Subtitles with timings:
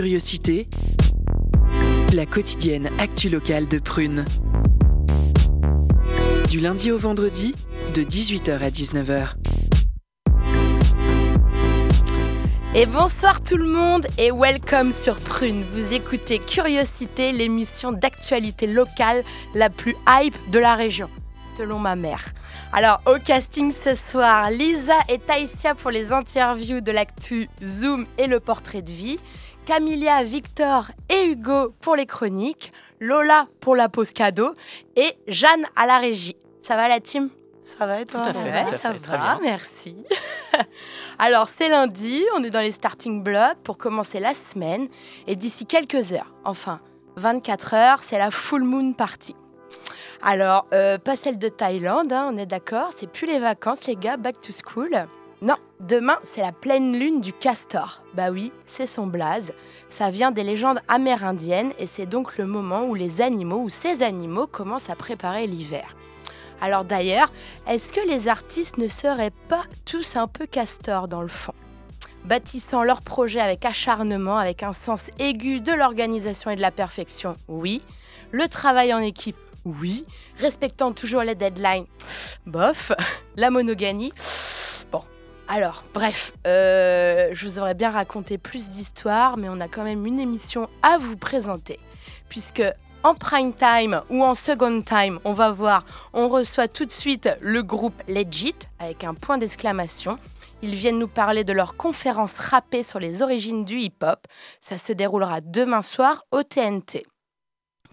[0.00, 0.66] Curiosité,
[2.14, 4.24] la quotidienne actu locale de Prune.
[6.48, 7.54] Du lundi au vendredi,
[7.94, 9.34] de 18h à 19h.
[12.74, 15.66] Et bonsoir tout le monde et welcome sur Prune.
[15.74, 19.22] Vous écoutez Curiosité, l'émission d'actualité locale
[19.54, 21.10] la plus hype de la région,
[21.58, 22.32] selon ma mère.
[22.72, 28.28] Alors au casting ce soir, Lisa et Taïsia pour les interviews de l'actu Zoom et
[28.28, 29.18] le portrait de vie.
[29.70, 34.52] Camilia, Victor et Hugo pour les chroniques, Lola pour la pause cadeau
[34.96, 36.34] et Jeanne à la régie.
[36.60, 37.30] Ça va la team?
[37.60, 38.22] Ça va et toi?
[38.22, 39.38] Tout à fait, Ouais, tout à ça fait, très va, bien.
[39.44, 39.94] merci.
[41.20, 44.88] Alors c'est lundi, on est dans les starting blocks pour commencer la semaine
[45.28, 46.80] et d'ici quelques heures, enfin
[47.14, 49.36] 24 heures, c'est la full moon party.
[50.20, 53.94] Alors, euh, pas celle de Thaïlande, hein, on est d'accord, c'est plus les vacances les
[53.94, 55.06] gars, back to school.
[55.42, 58.02] Non, demain c'est la pleine lune du castor.
[58.14, 59.54] Bah oui, c'est son blaze.
[59.88, 64.02] Ça vient des légendes amérindiennes et c'est donc le moment où les animaux ou ces
[64.02, 65.96] animaux commencent à préparer l'hiver.
[66.60, 67.32] Alors d'ailleurs,
[67.66, 71.54] est-ce que les artistes ne seraient pas tous un peu castors dans le fond?
[72.24, 77.34] Bâtissant leur projet avec acharnement, avec un sens aigu de l'organisation et de la perfection,
[77.48, 77.82] oui.
[78.30, 80.04] Le travail en équipe, oui.
[80.38, 81.86] Respectant toujours les deadlines,
[82.44, 82.92] bof.
[83.36, 84.12] La monogamie,
[84.92, 85.02] bon.
[85.52, 90.06] Alors, bref, euh, je vous aurais bien raconté plus d'histoires, mais on a quand même
[90.06, 91.80] une émission à vous présenter.
[92.28, 92.62] Puisque
[93.02, 97.28] en prime time ou en second time, on va voir, on reçoit tout de suite
[97.40, 100.20] le groupe Legit avec un point d'exclamation.
[100.62, 104.28] Ils viennent nous parler de leur conférence rappée sur les origines du hip-hop.
[104.60, 107.04] Ça se déroulera demain soir au TNT.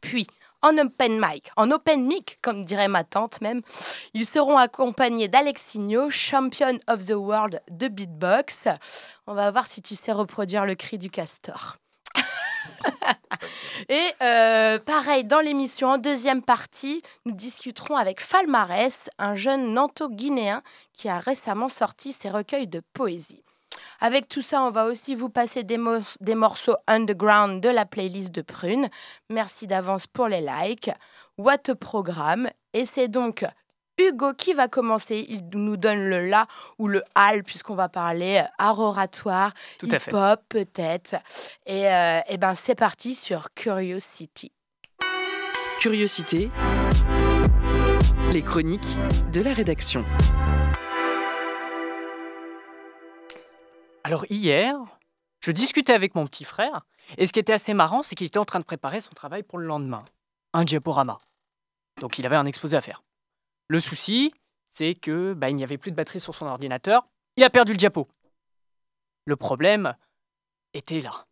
[0.03, 0.27] Puis,
[0.61, 3.61] en open mic, en open mic, comme dirait ma tante même,
[4.13, 8.67] ils seront accompagnés d'Alexinho, champion of the world de beatbox.
[9.27, 11.77] On va voir si tu sais reproduire le cri du castor.
[13.89, 20.61] Et euh, pareil, dans l'émission, en deuxième partie, nous discuterons avec Falmarès, un jeune nanto-guinéen
[20.93, 23.43] qui a récemment sorti ses recueils de poésie.
[23.99, 28.41] Avec tout ça, on va aussi vous passer des, morceaux underground de la playlist de
[28.41, 28.89] Prune.
[29.29, 30.91] Merci d'avance pour les likes.
[31.37, 33.45] What a programme Et c'est donc
[33.97, 35.25] Hugo qui va commencer.
[35.29, 36.47] Il nous donne le la
[36.77, 40.11] ou le al, puisqu'on va parler euh, art oratoire, Tout à fait.
[40.11, 41.15] hip-hop peut-être.
[41.65, 44.51] Et, euh, eh ben c'est parti sur Curiosity.
[45.79, 46.49] Curiosité,
[48.33, 48.97] les chroniques
[49.31, 50.03] de la rédaction.
[54.07, 54.73] Alors hier,
[55.41, 56.85] je discutais avec mon petit frère,
[57.17, 59.43] et ce qui était assez marrant, c'est qu'il était en train de préparer son travail
[59.43, 60.05] pour le lendemain.
[60.53, 61.19] Un diaporama.
[61.99, 63.03] Donc il avait un exposé à faire.
[63.67, 64.33] Le souci,
[64.69, 67.73] c'est que bah, il n'y avait plus de batterie sur son ordinateur, il a perdu
[67.73, 68.07] le diapo.
[69.25, 69.93] Le problème
[70.73, 71.25] était là.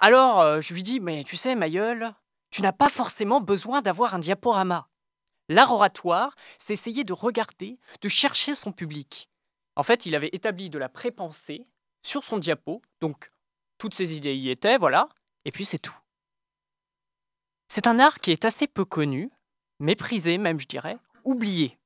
[0.00, 2.14] Alors euh, je lui dis, mais tu sais, Mayol,
[2.50, 4.88] tu n'as pas forcément besoin d'avoir un diaporama.
[5.50, 9.28] L'art oratoire, c'est essayer de regarder, de chercher son public.
[9.76, 11.66] En fait, il avait établi de la pré-pensée
[12.04, 13.28] sur son diapo, donc
[13.78, 15.08] toutes ses idées y étaient, voilà,
[15.44, 15.96] et puis c'est tout.
[17.68, 19.30] C'est un art qui est assez peu connu,
[19.80, 21.78] méprisé même, je dirais, oublié.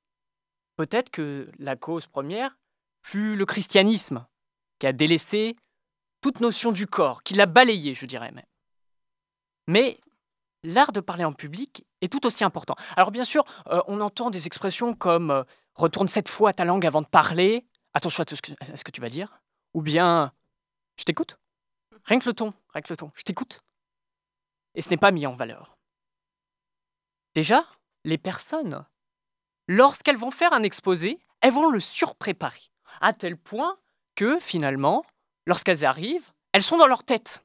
[0.77, 2.59] Peut-être que la cause première
[3.03, 4.27] fut le christianisme,
[4.79, 5.57] qui a délaissé
[6.21, 8.45] toute notion du corps, qui l'a balayé, je dirais même.
[9.67, 10.01] Mais
[10.63, 12.75] l'art de parler en public est tout aussi important.
[12.97, 16.87] Alors bien sûr, euh, on entend des expressions comme euh, retourne sept fois ta langue
[16.87, 19.38] avant de parler, attention à ce que tu vas dire,
[19.75, 20.33] ou bien
[20.97, 21.39] je t'écoute.
[22.05, 23.63] Rien que le ton, rien que le ton, je t'écoute.
[24.75, 25.79] Et ce n'est pas mis en valeur.
[27.35, 27.65] Déjà,
[28.05, 28.87] les personnes,
[29.67, 32.71] lorsqu'elles vont faire un exposé, elles vont le surpréparer,
[33.01, 33.79] à tel point
[34.15, 35.05] que finalement,
[35.47, 37.45] lorsqu'elles arrivent, elles sont dans leur tête.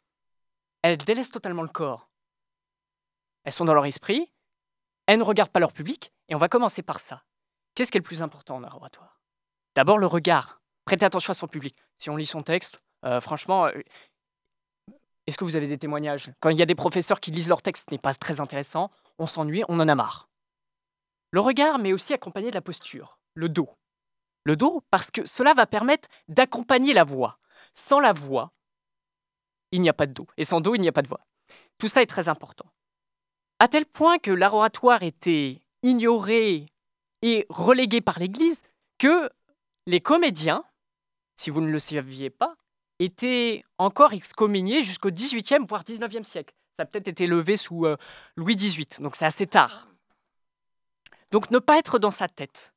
[0.82, 2.10] Elles délaissent totalement le corps.
[3.44, 4.32] Elles sont dans leur esprit,
[5.06, 7.24] elles ne regardent pas leur public, et on va commencer par ça.
[7.76, 9.22] Qu'est-ce qui est le plus important en oratoire
[9.76, 10.63] D'abord le regard.
[10.86, 11.76] Prêtez attention à son public.
[11.98, 13.82] Si on lit son texte, euh, franchement, euh,
[15.28, 16.32] est-ce que vous avez des témoignages?
[16.40, 18.92] Quand il y a des professeurs qui lisent leur texte, ce n'est pas très intéressant,
[19.20, 20.30] on s'ennuie, on en a marre.
[21.32, 23.70] Le regard, mais aussi accompagné de la posture, le dos.
[24.44, 27.40] Le dos, parce que cela va permettre d'accompagner la voix.
[27.74, 28.52] Sans la voix,
[29.72, 30.28] il n'y a pas de dos.
[30.38, 31.22] Et sans dos, il n'y a pas de voix.
[31.78, 32.66] Tout ça est très important.
[33.60, 36.68] À tel point que l'art oratoire était ignoré
[37.22, 38.62] et relégué par l'Église
[38.98, 39.30] que
[39.88, 40.64] les comédiens,
[41.36, 42.56] si vous ne le saviez pas,
[43.00, 46.54] étaient encore excommuniés jusqu'au XVIIIe, voire XIXe siècle.
[46.76, 47.98] Ça a peut-être été levé sous euh,
[48.36, 49.88] Louis XVIII, donc c'est assez tard.
[51.32, 52.74] Donc ne pas être dans sa tête,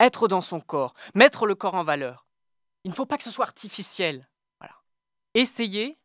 [0.00, 2.26] être dans son corps, mettre le corps en valeur.
[2.84, 4.28] Il ne faut pas que ce soit artificiel.
[4.60, 4.74] Voilà.
[5.34, 5.98] Essayez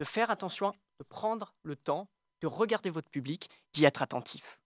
[0.00, 2.08] de faire attention, de prendre le temps
[2.40, 4.60] de regarder votre public, d'y être attentif.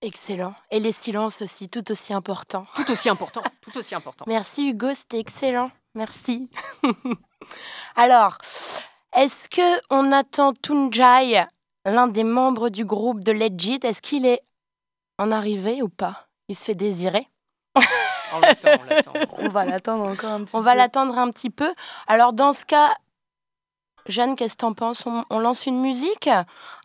[0.00, 0.54] Excellent.
[0.70, 2.66] Et les silences aussi, tout aussi important.
[2.76, 4.24] Tout aussi important, tout aussi important.
[4.28, 5.70] Merci Hugo, c'était excellent.
[5.94, 6.48] Merci.
[7.96, 8.38] Alors,
[9.16, 11.44] est-ce que on attend Tunjai,
[11.84, 14.42] l'un des membres du groupe de Legit, est-ce qu'il est
[15.18, 16.28] en arrivée ou pas?
[16.48, 17.26] Il se fait désirer
[17.74, 19.12] On l'attend, on l'attend.
[19.38, 20.64] On va l'attendre encore un petit On peu.
[20.64, 21.74] va l'attendre un petit peu.
[22.06, 22.94] Alors dans ce cas,
[24.08, 25.04] Jeanne, qu'est-ce que t'en penses?
[25.30, 26.28] On, lance une musique?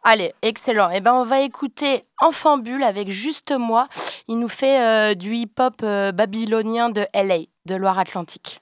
[0.03, 0.89] Allez, excellent.
[0.93, 3.87] Eh ben on va écouter Enfant Bulle avec Juste Moi.
[4.27, 8.59] Il nous fait euh, du hip-hop euh, babylonien de LA, de Loire-Atlantique.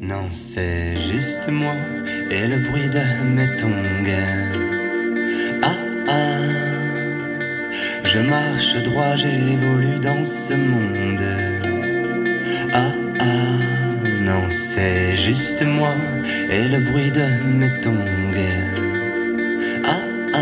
[0.00, 1.74] Non, c'est juste moi
[2.30, 3.02] et le bruit de
[3.34, 3.72] mes tongs.
[5.62, 5.76] Ah
[6.08, 6.40] ah,
[8.04, 11.24] je marche droit, j'évolue dans ce monde.
[12.72, 15.94] Ah ah, non, c'est juste moi
[16.50, 18.32] et le bruit de mes tongs.
[19.84, 20.02] Ah
[20.34, 20.40] ah,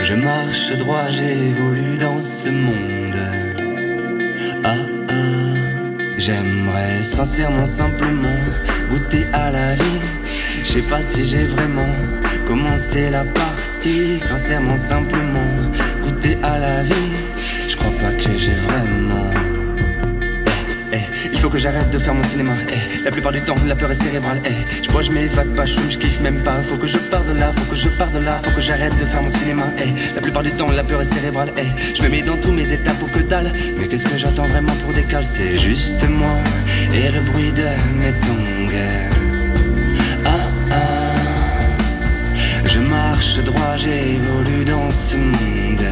[0.00, 3.57] je marche droit, j'évolue dans ce monde.
[6.28, 8.38] J'aimerais sincèrement simplement
[8.90, 10.00] goûter à la vie.
[10.62, 11.94] Je sais pas si j'ai vraiment
[12.46, 14.18] commencé la partie.
[14.18, 15.70] Sincèrement simplement
[16.02, 17.14] goûter à la vie.
[17.66, 19.57] Je pas que j'ai vraiment.
[21.48, 22.52] Faut que j'arrête de faire mon cinéma.
[22.68, 24.42] Eh, la plupart du temps, la peur est cérébrale.
[24.44, 26.62] Eh, je bois, je m'évade pas, chou, je kiffe même pas.
[26.62, 28.94] Faut que je parte de là, faut que je parte de là, faut que j'arrête
[29.00, 29.62] de faire mon cinéma.
[29.78, 31.50] Eh, la plupart du temps, la peur est cérébrale.
[31.56, 33.54] Eh, je me mets dans tous mes états pour que dalle.
[33.78, 36.36] Mais qu'est-ce que j'attends vraiment pour décaler C'est juste moi
[36.92, 37.68] et le bruit de
[37.98, 38.76] mes tongs.
[40.26, 41.14] Ah ah,
[42.66, 45.88] je marche droit, j'évolue dans ce monde.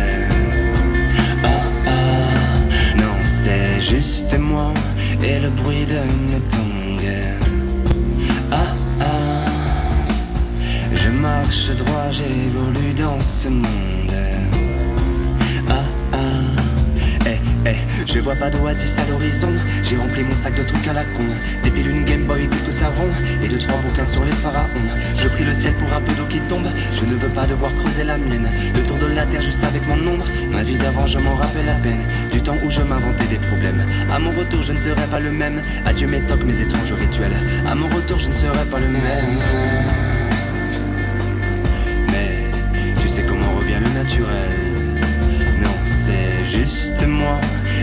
[1.42, 4.74] Ah ah, non, c'est juste moi
[5.22, 6.66] et le bruit de mes tongs.
[8.50, 9.50] Ah ah,
[10.94, 14.05] je marche droit, j'évolue dans ce monde.
[18.06, 19.52] Je vois pas d'oasis à l'horizon.
[19.82, 21.24] J'ai rempli mon sac de trucs à la con.
[21.62, 23.10] Des piles, une Game Boy, quelques savons
[23.42, 24.68] et deux trois bouquins sur les pharaons.
[25.16, 26.68] Je prie le ciel pour un peu d'eau qui tombe.
[26.92, 28.48] Je ne veux pas devoir creuser la mienne.
[28.74, 30.26] Le tour de la terre juste avec mon ombre.
[30.52, 32.06] Ma vie d'avant, je m'en rappelle à peine.
[32.32, 33.84] Du temps où je m'inventais des problèmes.
[34.10, 35.62] À mon retour, je ne serai pas le même.
[35.84, 37.36] Adieu mes tocs, mes étranges rituels.
[37.66, 40.05] À mon retour, je ne serai pas le même.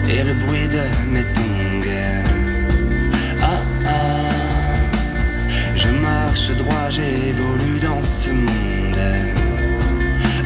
[0.09, 1.89] Et le bruit de mes tongs.
[3.41, 4.79] Ah ah,
[5.75, 9.03] je marche droit, j'évolue dans ce monde.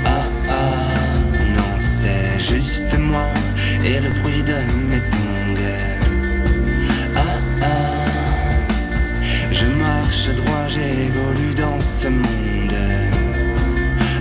[0.06, 1.14] Ah ah,
[1.56, 3.28] non, c'est juste moi
[3.86, 4.60] et le bruit de
[4.90, 5.70] mes tongs.
[7.16, 7.22] Ah
[7.62, 8.06] ah,
[9.52, 12.78] je marche droit, j'évolue dans ce monde.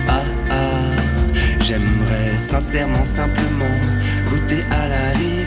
[0.07, 1.01] Ah ah,
[1.59, 3.96] j'aimerais sincèrement simplement
[4.71, 5.45] à la vie.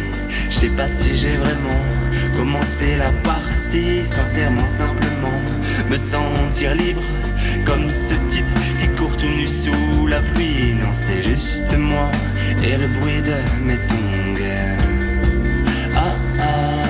[0.51, 1.83] Je sais pas si j'ai vraiment
[2.37, 4.05] commencé la partie.
[4.05, 5.41] Sincèrement simplement
[5.91, 7.03] me sentir libre
[7.65, 8.45] comme ce type
[8.81, 10.75] qui court tout nu sous la pluie.
[10.75, 12.11] Non, c'est juste moi
[12.63, 14.45] et le bruit de mes tongs.
[15.97, 16.85] Ah ah,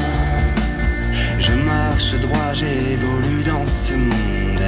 [1.39, 4.67] je marche droit, j'évolue dans ce monde.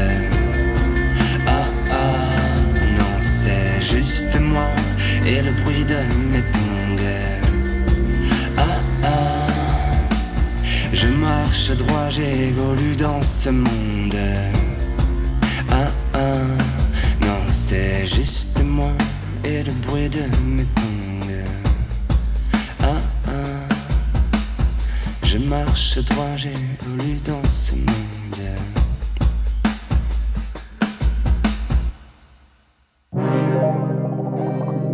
[1.47, 2.55] Ah ah,
[2.99, 4.69] non, c'est juste moi
[5.27, 5.99] et le bruit de
[6.31, 6.62] mes tongs.
[10.93, 14.17] Je marche droit, j'évolue dans ce monde.
[15.71, 16.33] Ah ah,
[17.21, 18.93] non, c'est juste moi
[19.45, 21.45] et le bruit de mes tongs.
[22.83, 23.31] Ah ah,
[25.25, 27.93] je marche droit, j'évolue dans ce monde.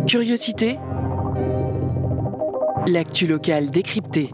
[0.07, 0.79] Curiosité.
[2.87, 4.31] L'actu locale décryptée.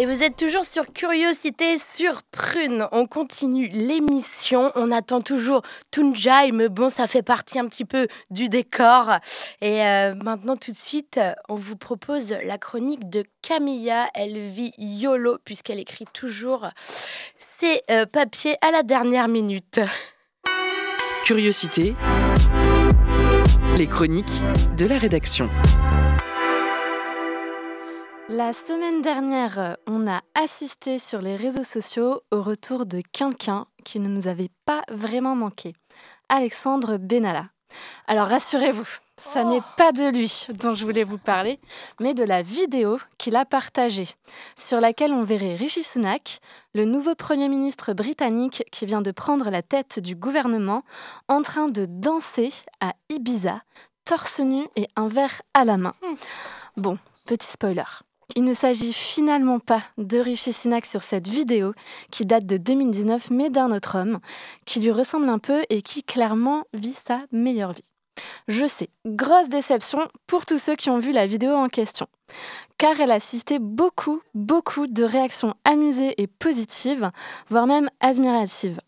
[0.00, 2.86] Et vous êtes toujours sur Curiosité sur Prune.
[2.92, 4.70] On continue l'émission.
[4.76, 9.18] On attend toujours Tunjai, mais bon, ça fait partie un petit peu du décor.
[9.60, 14.08] Et euh, maintenant, tout de suite, on vous propose la chronique de Camilla.
[14.14, 16.68] Elle vit YOLO, puisqu'elle écrit toujours
[17.36, 19.80] ses euh, papiers à la dernière minute.
[21.24, 21.94] Curiosité.
[23.76, 24.42] Les chroniques
[24.76, 25.50] de la rédaction.
[28.30, 34.00] La semaine dernière, on a assisté sur les réseaux sociaux au retour de Quinquin qui
[34.00, 35.74] ne nous avait pas vraiment manqué,
[36.28, 37.46] Alexandre Benalla.
[38.06, 41.58] Alors rassurez-vous, ce n'est pas de lui dont je voulais vous parler,
[42.00, 44.08] mais de la vidéo qu'il a partagée,
[44.58, 46.40] sur laquelle on verrait Rishi Sunak,
[46.74, 50.82] le nouveau Premier ministre britannique qui vient de prendre la tête du gouvernement,
[51.28, 53.62] en train de danser à Ibiza,
[54.04, 55.94] torse nu et un verre à la main.
[56.76, 57.84] Bon, petit spoiler.
[58.36, 61.72] Il ne s'agit finalement pas de Rishi Sunak sur cette vidéo
[62.10, 64.20] qui date de 2019 mais d'un autre homme
[64.66, 67.90] qui lui ressemble un peu et qui clairement vit sa meilleure vie.
[68.46, 72.06] Je sais, grosse déception pour tous ceux qui ont vu la vidéo en question,
[72.76, 77.10] car elle a suscité beaucoup, beaucoup de réactions amusées et positives,
[77.50, 78.80] voire même admiratives.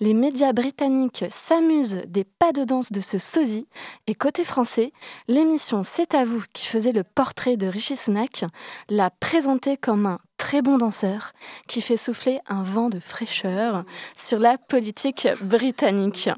[0.00, 3.66] Les médias britanniques s'amusent des pas de danse de ce sosie,
[4.06, 4.92] et côté français,
[5.28, 8.44] l'émission C'est à vous qui faisait le portrait de Rishi Sunak
[8.88, 11.32] l'a présenté comme un très bon danseur
[11.68, 13.84] qui fait souffler un vent de fraîcheur
[14.16, 16.28] sur la politique britannique.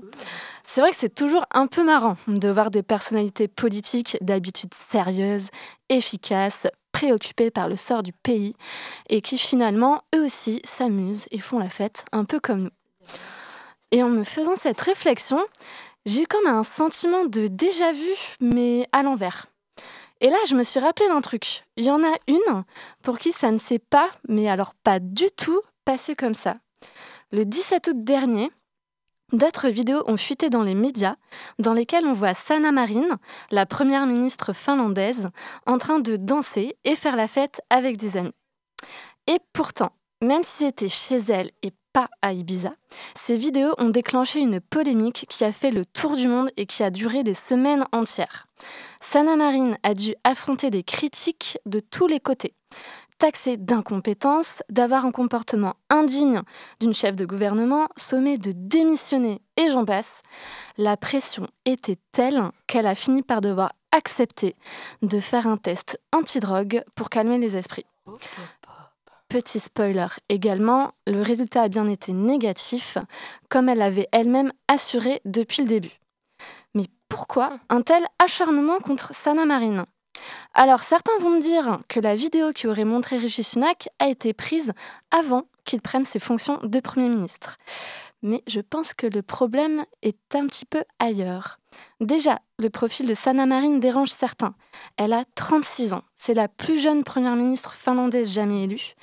[0.64, 5.48] C'est vrai que c'est toujours un peu marrant de voir des personnalités politiques d'habitude sérieuses,
[5.88, 8.54] efficaces, préoccupées par le sort du pays,
[9.08, 12.70] et qui finalement, eux aussi, s'amusent et font la fête, un peu comme nous.
[13.92, 15.40] Et en me faisant cette réflexion,
[16.04, 19.46] j'ai eu comme un sentiment de déjà vu, mais à l'envers.
[20.20, 21.64] Et là, je me suis rappelé d'un truc.
[21.76, 22.64] Il y en a une
[23.02, 26.56] pour qui ça ne s'est pas, mais alors pas du tout, passé comme ça.
[27.32, 28.50] Le 17 août dernier,
[29.32, 31.16] D'autres vidéos ont fuité dans les médias,
[31.58, 33.18] dans lesquelles on voit Sanna Marin,
[33.50, 35.30] la première ministre finlandaise,
[35.66, 38.34] en train de danser et faire la fête avec des amis.
[39.26, 39.90] Et pourtant,
[40.22, 42.74] même si c'était chez elle et pas à Ibiza,
[43.14, 46.82] ces vidéos ont déclenché une polémique qui a fait le tour du monde et qui
[46.82, 48.48] a duré des semaines entières.
[49.00, 52.52] Sanna Marin a dû affronter des critiques de tous les côtés
[53.18, 56.42] taxée d'incompétence, d'avoir un comportement indigne
[56.80, 60.20] d'une chef de gouvernement, sommée de démissionner et j'en passe,
[60.76, 64.54] la pression était telle qu'elle a fini par devoir accepter
[65.00, 67.86] de faire un test antidrogue pour calmer les esprits.
[69.28, 72.96] Petit spoiler également, le résultat a bien été négatif,
[73.48, 75.98] comme elle l'avait elle-même assuré depuis le début.
[76.74, 79.84] Mais pourquoi un tel acharnement contre Sana Marine?
[80.54, 84.32] Alors certains vont me dire que la vidéo qui aurait montré Rishi Sunak a été
[84.32, 84.72] prise
[85.10, 87.56] avant qu'il prenne ses fonctions de Premier ministre.
[88.22, 91.58] Mais je pense que le problème est un petit peu ailleurs.
[92.00, 94.54] Déjà, le profil de Sanna Marin dérange certains.
[94.96, 98.94] Elle a 36 ans, c'est la plus jeune première ministre finlandaise jamais élue,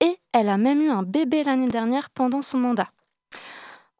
[0.00, 2.90] et elle a même eu un bébé l'année dernière pendant son mandat.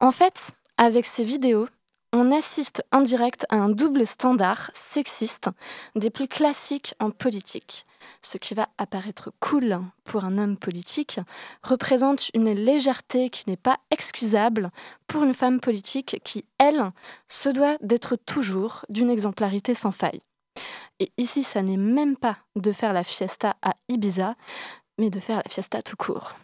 [0.00, 1.66] En fait, avec ces vidéos,
[2.12, 5.50] on assiste en direct à un double standard sexiste
[5.94, 7.86] des plus classiques en politique.
[8.22, 11.20] Ce qui va apparaître cool pour un homme politique
[11.62, 14.70] représente une légèreté qui n'est pas excusable
[15.06, 16.92] pour une femme politique qui, elle,
[17.28, 20.22] se doit d'être toujours d'une exemplarité sans faille.
[21.00, 24.34] Et ici, ça n'est même pas de faire la fiesta à Ibiza,
[24.98, 26.34] mais de faire la fiesta tout court.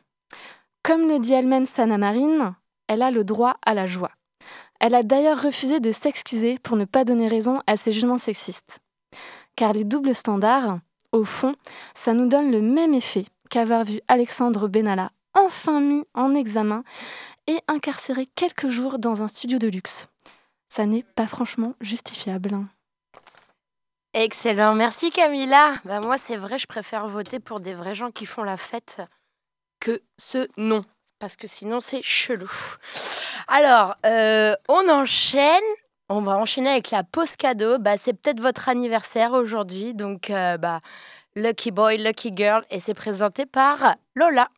[0.83, 2.55] Comme le dit elle-même Sana Marine,
[2.87, 4.13] elle a le droit à la joie.
[4.81, 8.81] Elle a d'ailleurs refusé de s'excuser pour ne pas donner raison à ses jugements sexistes.
[9.57, 10.79] Car les doubles standards,
[11.13, 11.55] au fond,
[11.95, 16.85] ça nous donne le même effet qu'avoir vu Alexandre Benalla enfin mis en examen
[17.47, 20.09] et incarcéré quelques jours dans un studio de luxe.
[20.69, 22.59] Ça n'est pas franchement justifiable.
[24.15, 25.75] Excellent, merci Camilla.
[25.85, 29.03] Bah moi c'est vrai, je préfère voter pour des vrais gens qui font la fête
[29.81, 30.85] que ce non,
[31.19, 32.51] parce que sinon c'est chelou.
[33.49, 35.63] Alors, euh, on enchaîne.
[36.09, 37.79] On va enchaîner avec la pause cadeau.
[37.79, 39.95] Bah, c'est peut-être votre anniversaire aujourd'hui.
[39.95, 40.81] Donc, euh, bah,
[41.35, 42.63] Lucky Boy, Lucky Girl.
[42.71, 44.49] Et c'est présenté par Lola.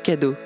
[0.00, 0.36] Cadeau.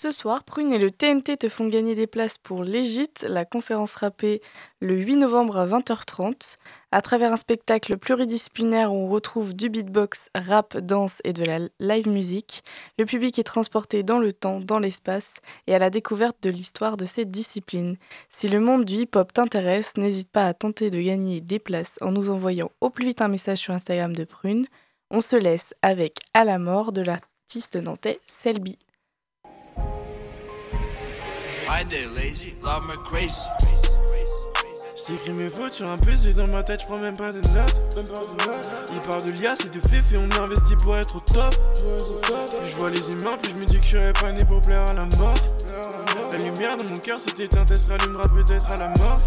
[0.00, 3.96] Ce soir, Prune et le TNT te font gagner des places pour l'Égite, la conférence
[3.96, 4.40] rappée
[4.78, 6.58] le 8 novembre à 20h30.
[6.92, 11.58] À travers un spectacle pluridisciplinaire où on retrouve du beatbox, rap, danse et de la
[11.80, 12.62] live music,
[12.96, 15.34] le public est transporté dans le temps, dans l'espace
[15.66, 17.96] et à la découverte de l'histoire de ces disciplines.
[18.28, 22.12] Si le monde du hip-hop t'intéresse, n'hésite pas à tenter de gagner des places en
[22.12, 24.66] nous envoyant au plus vite un message sur Instagram de Prune.
[25.10, 28.78] On se laisse avec À la mort de l'artiste nantais Selby.
[35.06, 37.94] J'écris mes fautes sur un PC dans ma tête, je prends même pas de notes.
[38.90, 41.54] Il parle de lias et de féfé, on investit pour être au top.
[42.22, 44.62] Plus je vois les humains, plus je me dis que je serais pas né pour
[44.62, 45.34] plaire à la mort.
[46.32, 49.20] La lumière dans mon cœur éteinte, elle se rallumera peut-être à la mort.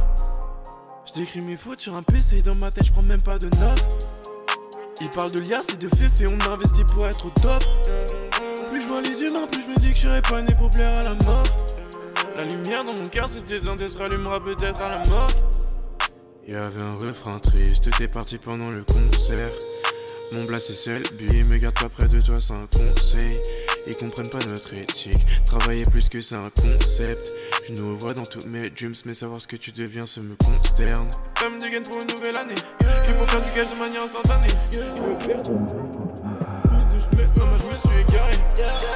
[1.14, 3.86] J'écris mes fautes sur un PC dans ma tête, je prends même pas de notes.
[5.00, 7.64] Il parle de lias et de féfé, on investit pour être au top.
[8.72, 10.72] Plus je vois les humains, plus je me dis que je serais pas né pour
[10.72, 11.44] plaire à la mort.
[12.38, 15.32] La lumière dans mon cœur s'est éteinte, elle se rallumera peut-être à la mort.
[16.48, 19.52] Y avait un refrain triste, t'es parti pendant le concert.
[20.34, 23.38] Mon blast c'est Selby, me garde pas près de toi, c'est un conseil.
[23.86, 27.34] Ils comprennent pas notre éthique, travailler plus que c'est un concept.
[27.68, 30.36] Je nous vois dans toutes mes dreams, mais savoir ce que tu deviens, ça me
[30.36, 31.10] consterne.
[31.40, 34.54] Comme du gain pour une nouvelle année, que pour faire du cash de manière instantanée.
[34.72, 35.48] Il me perd.
[37.38, 38.34] Maman, je me suis égaré.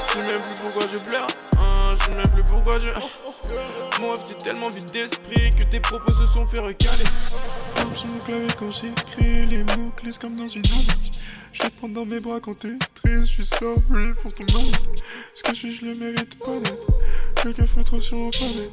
[0.08, 1.28] Je sais même plus pourquoi je pleure.
[2.06, 2.90] Sais même plus pourquoi je.
[2.90, 7.04] Rêve, t'es tellement vide d'esprit que tes propos se sont fait recaler.
[7.76, 11.12] Comme sur mon clavier quand j'écris les mots clés comme dans une annonce.
[11.52, 13.22] Je vais prendre dans mes bras quand t'es triste.
[13.22, 14.72] Je suis sorry pour ton nom.
[15.34, 16.88] Ce que je suis, je le mérite pas d'être.
[17.44, 18.72] Le café trop sur mon palette.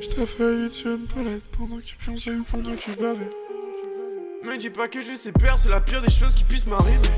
[0.00, 3.30] Je t'ai failli tuer une palette pendant que tu pionçais ou pendant que tu bavais.
[4.44, 7.08] Me dis pas que je sais perdre, c'est la pire des choses qui puissent m'arriver.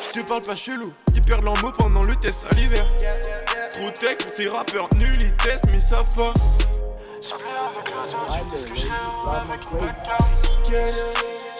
[0.00, 2.86] Je te parle pas chelou, ils perdent leurs pendant le test à l'hiver.
[3.74, 6.32] Trop tech pour tes rappeurs nuls, ils testent mais ils savent pas.
[8.54, 8.90] Est-ce que je serais
[9.48, 10.48] avec ma carte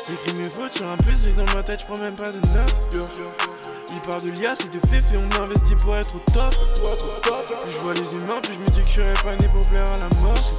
[0.07, 3.09] J'écris mes fautes sur un PC dans ma tête, j'prends même pas de notes.
[3.95, 6.55] Il parle de lias et de féfé, on investit pour être au top.
[7.63, 9.67] Plus je vois les humains, plus je me dis que je serais pas né pour
[9.71, 10.53] plaire à la mort.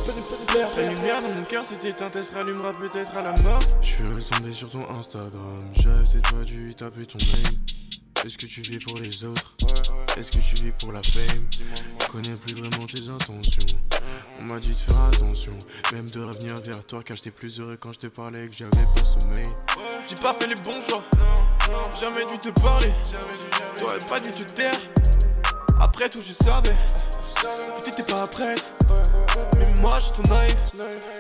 [0.76, 3.62] La lumière dans mon cœur s'est éteinte, elle se rallumera peut-être à la mort.
[3.82, 7.58] Je suis retombé sur ton Instagram, j'avais peut-être pas dû taper ton mail.
[8.26, 9.58] Est-ce que tu vis pour les autres
[10.16, 13.78] Est-ce que tu vis pour la fame Je connais plus vraiment tes intentions.
[14.40, 15.52] On m'a dit de faire attention,
[15.92, 18.72] même de revenir vers toi car j'étais plus heureux quand je te parlais que j'avais
[18.72, 19.46] pas sommeil.
[20.08, 21.04] J'ai pas fait les bons choix,
[22.00, 22.94] jamais dû te parler.
[23.76, 24.80] T'aurais pas dû te taire.
[25.82, 26.76] Après tout, je savais
[27.76, 28.66] que t'étais pas prête.
[29.58, 30.56] Mais moi, je suis trop naïf.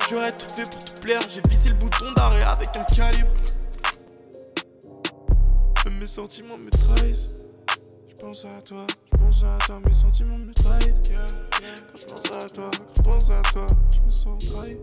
[0.10, 1.20] J'aurais tout fait pour te plaire.
[1.28, 3.30] J'ai vissé le bouton d'arrêt avec un calibre.
[5.89, 7.30] Mes sentiments me trahissent.
[8.10, 10.96] Je pense à toi, je pense à toi, mes sentiments me trahissent.
[11.91, 14.78] Quand je pense à toi, quand je pense à toi, je me sens trahi.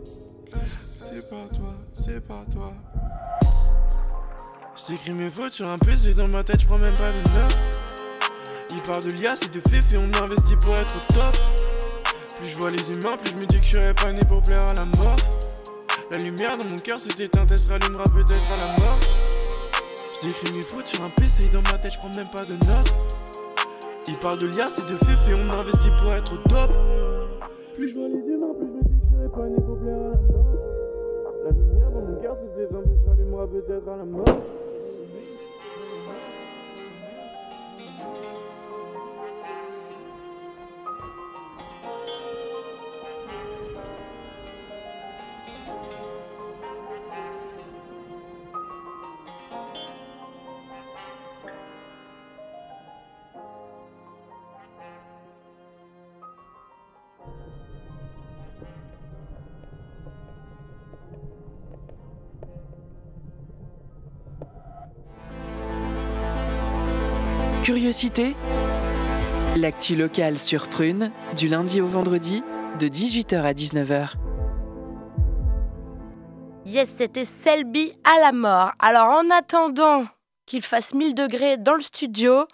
[0.98, 2.74] C'est pas toi, c'est pas toi.
[4.76, 7.56] J'écris mes fautes sur un PC dans ma tête, je prends même pas de notes.
[8.72, 11.36] Il parle de lias et de féfé, on investit pour être au top.
[12.38, 14.42] Plus je vois les humains, plus je me dis que je serais pas né pour
[14.42, 15.16] plaire à la mort.
[16.10, 18.98] La lumière dans mon cœur s'est éteinte, elle se rallumera peut-être à la mort.
[20.22, 22.92] J'écris mes fautes sur un PC dans ma tête, je prends même pas de notes.
[24.06, 26.70] Il parle de lias et de féfé, on investit pour être au top.
[27.74, 29.78] Plus je vois les humains, plus je me dis que je serais pas né pour
[29.78, 30.44] plaire à la mort.
[31.44, 34.24] La lumière dans mon cœur elle se rallumera peut-être à la mort.
[67.62, 68.34] Curiosité
[69.54, 72.42] L'actu locale sur Prune, du lundi au vendredi,
[72.78, 74.14] de 18h à 19h.
[76.64, 78.72] Yes, c'était Selby à la mort.
[78.78, 80.06] Alors en attendant
[80.46, 82.46] qu'il fasse 1000 degrés dans le studio,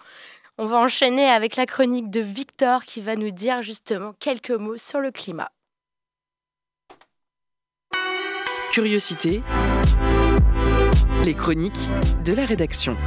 [0.57, 4.77] on va enchaîner avec la chronique de Victor qui va nous dire justement quelques mots
[4.77, 5.51] sur le climat.
[8.73, 9.41] Curiosité.
[11.23, 11.73] Les chroniques
[12.25, 12.97] de la rédaction.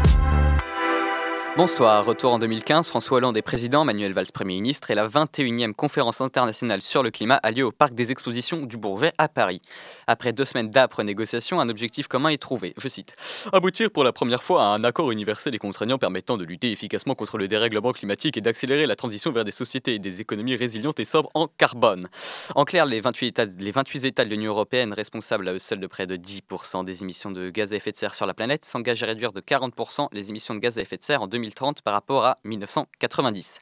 [1.57, 5.73] Bonsoir, retour en 2015, François Hollande est président, Manuel Valls Premier ministre et la 21e
[5.73, 9.61] conférence internationale sur le climat a lieu au Parc des Expositions du Bourget à Paris.
[10.07, 13.17] Après deux semaines d'âpres négociations, un objectif commun est trouvé, je cite,
[13.53, 17.17] aboutir pour la première fois à un accord universel et contraignant permettant de lutter efficacement
[17.17, 21.01] contre le dérèglement climatique et d'accélérer la transition vers des sociétés et des économies résilientes
[21.01, 22.07] et sobres en carbone.
[22.55, 25.81] En clair, les 28 États, les 28 États de l'Union européenne, responsables à eux seuls
[25.81, 28.65] de près de 10% des émissions de gaz à effet de serre sur la planète,
[28.65, 31.40] s'engagent à réduire de 40% les émissions de gaz à effet de serre en 2030.
[31.41, 33.59] 2030 par rapport à 1990.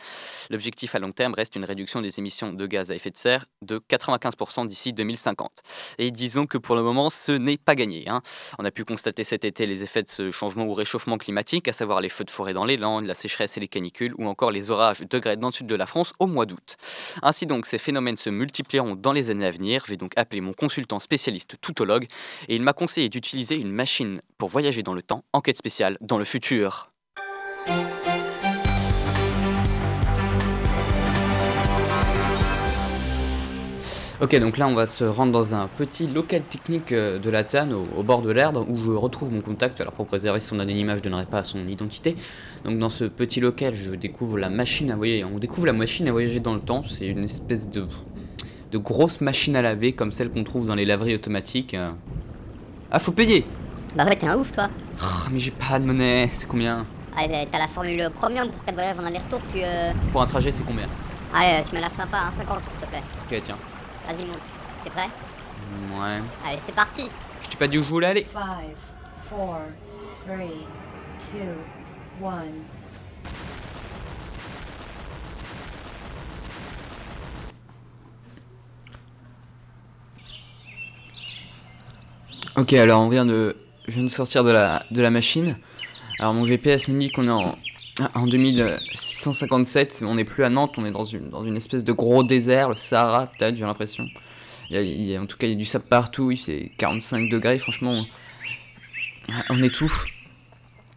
[0.50, 3.46] L'objectif à long terme reste une réduction des émissions de gaz à effet de serre
[3.62, 5.62] de 95% d'ici 2050.
[5.98, 8.08] Et disons que pour le moment, ce n'est pas gagné.
[8.08, 8.22] hein.
[8.58, 11.72] On a pu constater cet été les effets de ce changement ou réchauffement climatique, à
[11.72, 14.50] savoir les feux de forêt dans les Landes, la sécheresse et les canicules, ou encore
[14.50, 16.76] les orages de grêle dans le sud de la France au mois d'août.
[17.22, 19.84] Ainsi donc, ces phénomènes se multiplieront dans les années à venir.
[19.86, 22.06] J'ai donc appelé mon consultant spécialiste toutologue
[22.48, 26.18] et il m'a conseillé d'utiliser une machine pour voyager dans le temps, enquête spéciale dans
[26.18, 26.90] le futur.
[34.20, 37.44] Ok, donc là on va se rendre dans un petit local technique euh, de la
[37.44, 39.80] TAN au, au bord de l'Erdre où je retrouve mon contact.
[39.80, 42.16] Alors pour préserver son anonymat, je donnerai pas son identité.
[42.64, 45.22] Donc dans ce petit local, je découvre la machine à voyager.
[45.24, 46.82] On découvre la machine à voyager dans le temps.
[46.82, 47.86] C'est une espèce de,
[48.72, 51.74] de grosse machine à laver comme celle qu'on trouve dans les laveries automatiques.
[51.74, 51.88] euh.
[52.90, 53.44] Ah, faut payer
[53.94, 54.68] Bah ouais, t'es un ouf, toi.
[55.00, 56.28] Ah, Mais j'ai pas de monnaie.
[56.34, 56.84] C'est combien?
[57.16, 59.92] Allez, t'as la formule premium pour 4 voyages en aller-retour, puis euh...
[60.10, 60.86] Pour un trajet, c'est combien?
[61.32, 63.02] Allez, tu me la sympa, hein, 50 s'il te plaît.
[63.30, 63.56] Ok, tiens.
[64.08, 64.38] Vas-y, monte.
[64.84, 65.08] T'es prêt
[65.92, 66.22] Ouais.
[66.46, 67.10] Allez, c'est parti
[67.42, 68.24] Je t'ai pas dit où je voulais aller.
[68.24, 68.74] Five,
[69.28, 69.58] four,
[70.24, 70.64] three,
[71.18, 72.64] two, one.
[82.56, 85.58] Ok, alors on vient de, je viens de sortir de la, de la machine.
[86.18, 87.58] Alors mon GPS me dit qu'on est en,
[88.14, 91.92] en 2657, on n'est plus à Nantes, on est dans une, dans une espèce de
[91.92, 94.06] gros désert, le Sahara peut-être, j'ai l'impression.
[94.70, 96.30] Il y a- il y a- en tout cas, il y a du sable partout,
[96.30, 98.04] il fait 45 degrés, franchement,
[99.28, 100.06] on, on étouffe.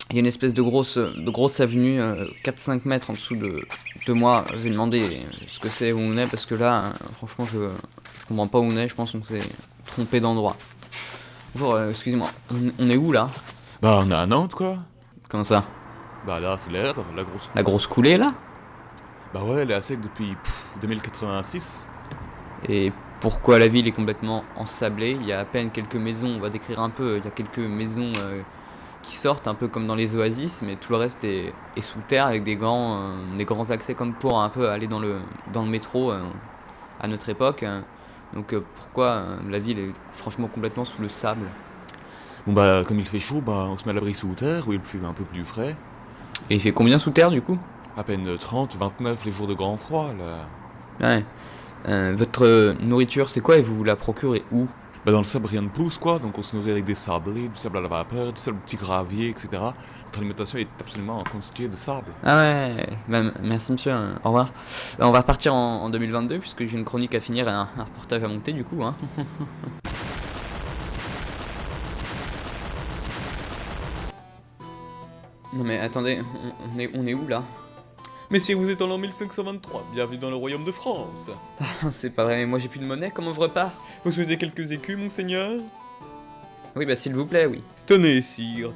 [0.09, 3.37] Il y a une espèce de grosse, de grosse avenue, euh, 4-5 mètres en dessous
[3.37, 3.61] de,
[4.07, 4.43] de moi.
[4.53, 5.01] Je vais demander
[5.47, 7.59] ce que c'est, où on est, parce que là, euh, franchement, je,
[8.19, 9.39] je comprends pas où on est, je pense qu'on s'est
[9.85, 10.57] trompé d'endroit.
[11.55, 13.29] Bonjour, euh, excusez-moi, on, on est où là?
[13.81, 14.79] Bah, on est à Nantes, quoi.
[15.29, 15.63] Comment ça?
[16.25, 17.49] Bah, là, c'est l'Erdre, la grosse.
[17.55, 18.33] La grosse coulée là
[19.33, 21.87] Bah, ouais, elle est à sec depuis pff, 2086.
[22.67, 25.17] Et pourquoi la ville est complètement ensablée?
[25.19, 27.31] Il y a à peine quelques maisons, on va décrire un peu, il y a
[27.31, 28.41] quelques maisons euh,
[29.01, 31.99] qui sortent, un peu comme dans les oasis, mais tout le reste est, est sous
[32.07, 35.21] terre avec des grands, euh, des grands accès comme pour un peu aller dans le,
[35.53, 36.21] dans le métro euh,
[36.99, 37.63] à notre époque.
[37.63, 37.83] hein.
[38.33, 41.47] Donc pourquoi la ville est franchement complètement sous le sable?
[42.47, 44.73] Bon, bah, comme il fait chaud, bah, on se met à l'abri sous terre, où
[44.73, 45.75] il fait un peu plus frais.
[46.49, 47.57] Et il fait combien sous terre du coup
[47.97, 50.47] À peine 30, 29 les jours de grand froid, là.
[51.07, 51.25] Ouais.
[51.87, 54.67] Euh, votre nourriture c'est quoi et vous vous la procurez où
[55.05, 56.19] Bah, dans le sable, rien ne pousse, quoi.
[56.19, 58.75] Donc, on se nourrit avec des sablés, du sable à la vapeur, du sable petit
[58.75, 59.47] gravier, etc.
[59.53, 62.05] Notre alimentation est absolument constituée de sable.
[62.23, 64.51] Ah ouais, bah, merci monsieur, au revoir.
[64.99, 67.67] Bah, on va repartir en, en 2022 puisque j'ai une chronique à finir et un,
[67.77, 68.83] un reportage à monter du coup.
[68.83, 68.93] Hein.
[75.53, 77.43] non mais attendez, on, on est, on est où là?
[78.29, 81.29] Messieurs, vous êtes en l'an 1523, bienvenue dans le royaume de France.
[81.91, 83.71] C'est pas vrai, mais moi j'ai plus de monnaie, comment je repars?
[84.05, 85.59] Vous souhaitez quelques écus, monseigneur?
[86.75, 87.61] Oui bah s'il vous plaît, oui.
[87.85, 88.71] Tenez, sire.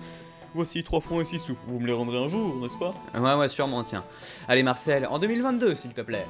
[0.53, 1.55] Voici trois francs et six sous.
[1.67, 2.91] Vous me les rendrez un jour, n'est-ce pas?
[3.17, 4.03] Ouais ouais sûrement, tiens.
[4.47, 6.27] Allez Marcel, en 2022 s'il te plaît.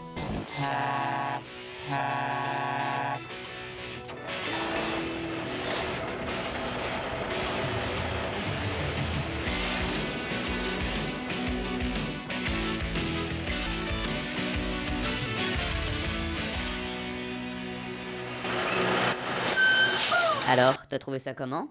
[20.47, 21.67] Alors, t'as trouvé ça comment?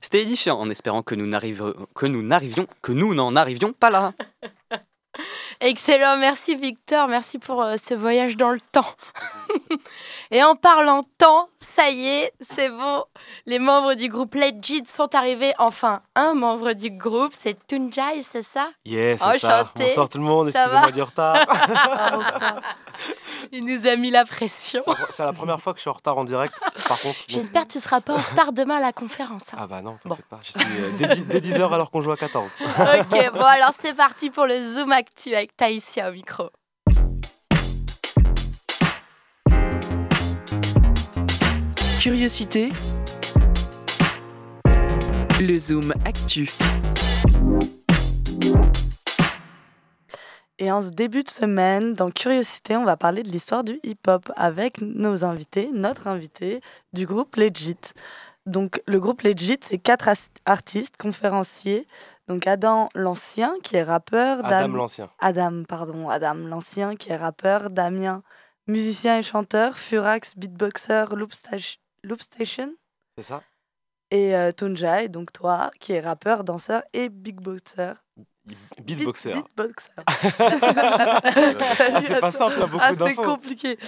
[0.00, 3.90] C'était édifiant en espérant que nous n'arrivions que nous n'arrivions que nous n'en arrivions pas
[3.90, 4.12] là.
[5.60, 8.94] Excellent, merci Victor, merci pour euh, ce voyage dans le temps.
[10.30, 13.04] Et en parlant temps, ça y est, c'est bon.
[13.46, 15.54] Les membres du groupe Legit sont arrivés.
[15.58, 18.68] Enfin, un membre du groupe, c'est Tunjai, c'est ça?
[18.84, 19.62] Yes, c'est ça.
[19.62, 19.84] Enchanté.
[19.84, 21.36] Bonsoir tout le monde, excusez-moi du retard.
[23.52, 24.82] Il nous a mis la pression.
[25.10, 26.54] C'est- la première fois que je suis en retard en direct,
[26.88, 27.18] par contre.
[27.28, 29.42] J'espère que tu seras pas en retard demain à la conférence.
[29.52, 29.56] hein.
[29.60, 30.40] Ah bah non, t'inquiète pas.
[30.42, 32.50] J'y suis euh, dès, dix- dès 10h alors qu'on joue à 14.
[32.60, 36.50] ok, bon alors c'est parti pour le Zoom Actu avec Taïsia au micro.
[42.00, 42.70] Curiosité.
[45.40, 46.48] Le Zoom Actu.
[50.58, 54.32] Et en ce début de semaine, dans Curiosité, on va parler de l'histoire du hip-hop
[54.36, 56.60] avec nos invités, notre invité
[56.94, 57.76] du groupe Legit.
[58.46, 60.08] Donc, le groupe Legit, c'est quatre
[60.46, 61.86] artistes, conférenciers.
[62.26, 64.38] Donc, Adam l'Ancien, qui est rappeur.
[64.38, 65.10] Adam Dam- l'Ancien.
[65.18, 67.68] Adam, pardon, Adam l'Ancien, qui est rappeur.
[67.68, 68.22] Damien,
[68.66, 69.76] musicien et chanteur.
[69.76, 72.72] Furax, beatboxer, Loopsta- Loopstation.
[73.18, 73.42] C'est ça
[74.10, 77.92] Et euh, Tunjai, donc toi, qui est rappeur, danseur et beatboxer.
[78.84, 79.32] Beatboxer.
[79.32, 79.90] Beatboxer.
[81.88, 83.78] Ah, c'est pas simple, il y a beaucoup Ah, c'est compliqué.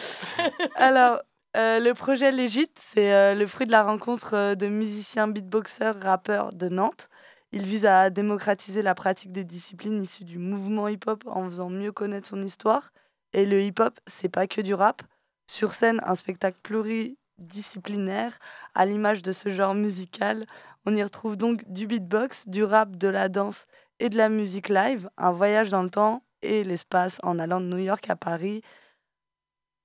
[0.74, 1.20] Alors,
[1.56, 5.98] euh, le projet Légit, c'est euh, le fruit de la rencontre euh, de musiciens beatboxers,
[6.00, 7.08] rappeurs de Nantes.
[7.52, 11.92] Il vise à démocratiser la pratique des disciplines issues du mouvement hip-hop en faisant mieux
[11.92, 12.92] connaître son histoire.
[13.32, 15.02] Et le hip-hop, c'est pas que du rap.
[15.50, 18.38] Sur scène, un spectacle pluridisciplinaire
[18.74, 20.44] à l'image de ce genre musical.
[20.84, 23.66] On y retrouve donc du beatbox, du rap, de la danse
[24.00, 27.66] et de la musique live, un voyage dans le temps et l'espace en allant de
[27.66, 28.62] New York à Paris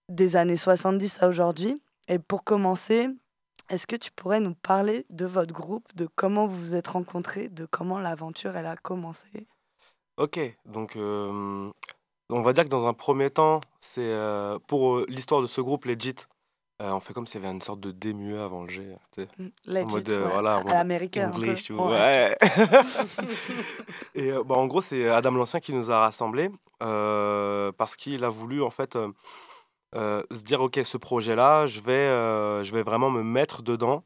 [0.10, 1.82] des années 70 à aujourd'hui.
[2.08, 3.08] Et pour commencer,
[3.69, 7.49] est-ce que tu pourrais nous parler de votre groupe, de comment vous vous êtes rencontrés,
[7.49, 9.47] de comment l'aventure elle a commencé?
[10.17, 11.71] Ok, donc euh,
[12.30, 15.62] on va dire que dans un premier temps, c'est euh, pour euh, l'histoire de ce
[15.62, 16.15] groupe Legit.
[16.81, 18.95] Euh, on fait comme s'il y avait une sorte de démuet avant le G.
[19.13, 19.27] tu sais.
[19.83, 21.31] En mode, euh, ouais, voilà, en à mode l'américaine.
[21.33, 22.38] English, tu vois, Ouais.
[24.15, 28.29] Et euh, bah, en gros, c'est Adam l'Ancien qui nous a rassemblés parce qu'il a
[28.29, 28.97] voulu en fait
[29.93, 34.03] se dire ok, ce projet-là, je vais, je vais vraiment me mettre dedans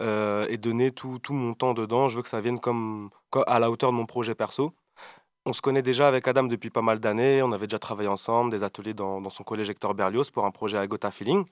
[0.00, 2.08] et donner tout, tout mon temps dedans.
[2.08, 4.72] Je veux que ça vienne comme, co- à la hauteur de mon projet perso.
[5.46, 7.42] On se connaît déjà avec Adam depuis pas mal d'années.
[7.42, 10.50] On avait déjà travaillé ensemble, des ateliers dans, dans son collège Hector Berlioz pour un
[10.50, 11.44] projet à Gotha Feeling.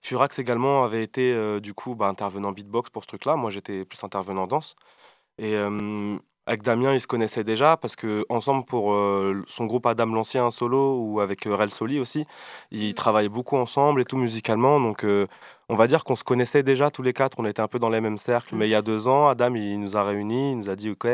[0.00, 3.36] Furax également avait été euh, du coup bah, intervenant beatbox pour ce truc-là.
[3.36, 4.76] Moi, j'étais plus intervenant danse.
[5.36, 9.84] Et euh, avec Damien, ils se connaissaient déjà parce que ensemble pour euh, son groupe
[9.84, 12.24] Adam l'Ancien solo ou avec Rel Soli aussi,
[12.70, 14.80] ils travaillaient beaucoup ensemble et tout musicalement.
[14.80, 15.04] Donc
[15.68, 17.38] on va dire qu'on se connaissait déjà tous les quatre.
[17.38, 18.54] On était un peu dans les mêmes cercles.
[18.56, 20.90] Mais il y a deux ans, Adam il nous a réunis, il nous a dit
[20.90, 21.06] ok.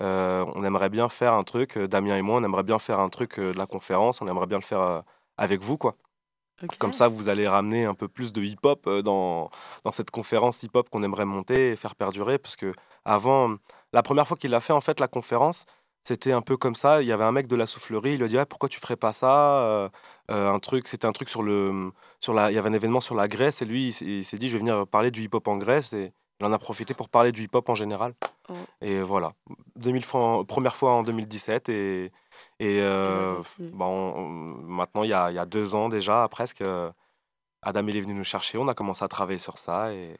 [0.00, 2.98] Euh, on aimerait bien faire un truc, euh, Damien et moi, on aimerait bien faire
[3.00, 5.02] un truc euh, de la conférence, on aimerait bien le faire
[5.36, 5.96] avec vous, quoi.
[6.78, 9.50] Comme ça, vous allez ramener un peu plus de hip-hop dans,
[9.84, 12.38] dans cette conférence hip-hop qu'on aimerait monter et faire perdurer.
[12.38, 12.72] Parce que
[13.04, 13.56] avant,
[13.92, 15.66] la première fois qu'il a fait en fait la conférence,
[16.04, 17.02] c'était un peu comme ça.
[17.02, 18.78] Il y avait un mec de la soufflerie, il lui a dit Ah, pourquoi tu
[18.80, 19.90] ferais pas ça
[20.28, 23.14] Un truc, c'était un truc sur le, sur la, il y avait un événement sur
[23.16, 25.46] la Grèce et lui, il s'est- il s'est dit je vais venir parler du hip-hop
[25.48, 28.14] en Grèce et il en a profité pour parler du hip-hop en général.
[28.80, 29.32] Et voilà,
[29.76, 32.06] 2000 fois première fois en 2017 et,
[32.58, 33.36] et euh,
[33.72, 36.90] bon, on- maintenant il y a, il y a deux ans déjà presque, euh,
[37.62, 40.16] Adam il est venu nous chercher, on a commencé à travailler sur ça et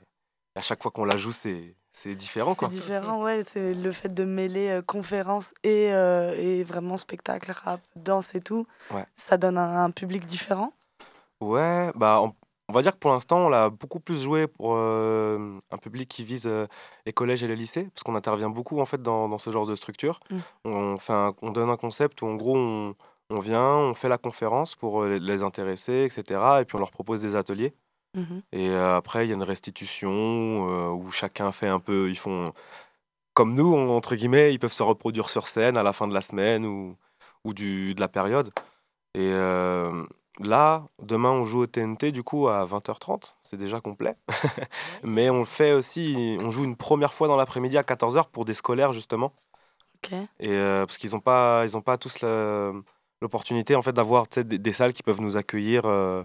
[0.55, 2.69] à chaque fois qu'on la joue c'est c'est différent quoi.
[2.71, 3.45] C'est différent, ouais.
[3.47, 8.41] C'est le fait de mêler euh, conférence et, euh, et vraiment spectacle, rap, danse et
[8.41, 8.67] tout.
[8.93, 9.05] Ouais.
[9.17, 10.73] Ça donne un, un public différent.
[11.43, 12.33] Ouais, bah on,
[12.73, 16.09] on va dire que pour l'instant, on l'a beaucoup plus joué pour euh, un public
[16.09, 16.67] qui vise euh,
[17.05, 19.67] les collèges et les lycées, parce qu'on intervient beaucoup en fait dans, dans ce genre
[19.67, 20.21] de structure.
[20.31, 20.39] Mm.
[20.65, 22.95] On, fait un- on donne un concept où en gros on,
[23.29, 26.41] on vient, on fait la conférence pour euh, les intéresser, etc.
[26.63, 27.75] Et puis on leur propose des ateliers.
[28.15, 28.43] Mhm.
[28.53, 32.09] Et euh, après, il y a une restitution où chacun fait un peu.
[32.11, 32.45] Ils font
[33.35, 36.15] comme nous, on- entre guillemets, ils peuvent se reproduire sur scène à la fin de
[36.15, 36.97] la semaine ou,
[37.45, 38.51] ou du, de la période.
[39.15, 39.31] Et
[40.40, 43.37] là, demain, on joue au TNT du coup à 20h30.
[43.42, 44.16] C'est déjà complet.
[45.03, 46.37] Mais on le fait aussi.
[46.40, 49.33] On joue une première fois dans l'après-midi à 14h pour des scolaires justement.
[49.97, 50.12] Ok.
[50.40, 52.25] Et euh, parce qu'ils n'ont pas, ils ont pas tous
[53.21, 56.25] l'opportunité en fait d'avoir des, des salles qui peuvent nous accueillir, euh,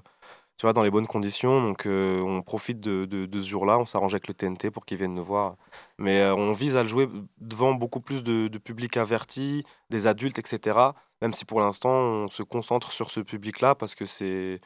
[0.58, 1.62] tu vois, dans les bonnes conditions.
[1.62, 4.86] Donc euh, on profite de, de- de ce jour-là, on s'arrange avec le TNT pour
[4.86, 5.56] qu'ils viennent nous voir.
[5.98, 7.08] Mais euh, on vise à le jouer
[7.40, 10.78] devant beaucoup plus de, de public averti, des adultes, etc.
[11.22, 14.60] Même si pour l'instant on se concentre sur ce public-là parce que c'est,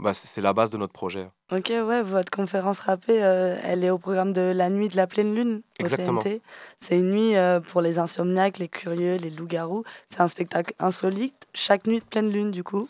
[0.00, 1.28] bah, c'est la base de notre projet.
[1.50, 5.06] Ok, ouais, votre conférence rappée, euh, elle est au programme de la nuit de la
[5.06, 6.20] pleine lune au Exactement.
[6.20, 6.40] TNT.
[6.80, 9.82] C'est une nuit euh, pour les insomniaques, les curieux, les loups-garous.
[10.08, 12.88] C'est un spectacle insolite, chaque nuit de pleine lune du coup.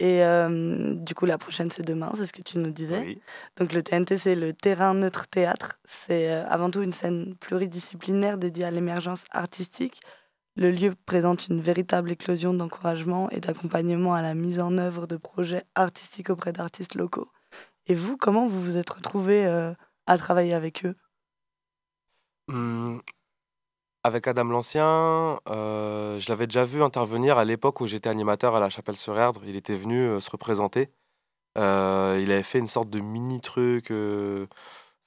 [0.00, 3.00] Et euh, du coup, la prochaine, c'est demain, c'est ce que tu nous disais.
[3.00, 3.20] Oui.
[3.56, 5.80] Donc le TNT, c'est le terrain neutre théâtre.
[5.84, 10.00] C'est euh, avant tout une scène pluridisciplinaire dédiée à l'émergence artistique.
[10.54, 15.16] Le lieu présente une véritable éclosion d'encouragement et d'accompagnement à la mise en œuvre de
[15.16, 17.30] projets artistiques auprès d'artistes locaux.
[17.86, 19.72] Et vous, comment vous vous êtes retrouvés euh,
[20.06, 20.94] à travailler avec eux?
[22.48, 23.02] Hum,
[24.04, 28.60] avec Adam l'Ancien, euh, je l'avais déjà vu intervenir à l'époque où j'étais animateur à
[28.60, 29.42] la Chapelle-sur-Erdre.
[29.46, 30.90] Il était venu euh, se représenter.
[31.56, 34.46] Euh, il avait fait une sorte de mini truc, euh,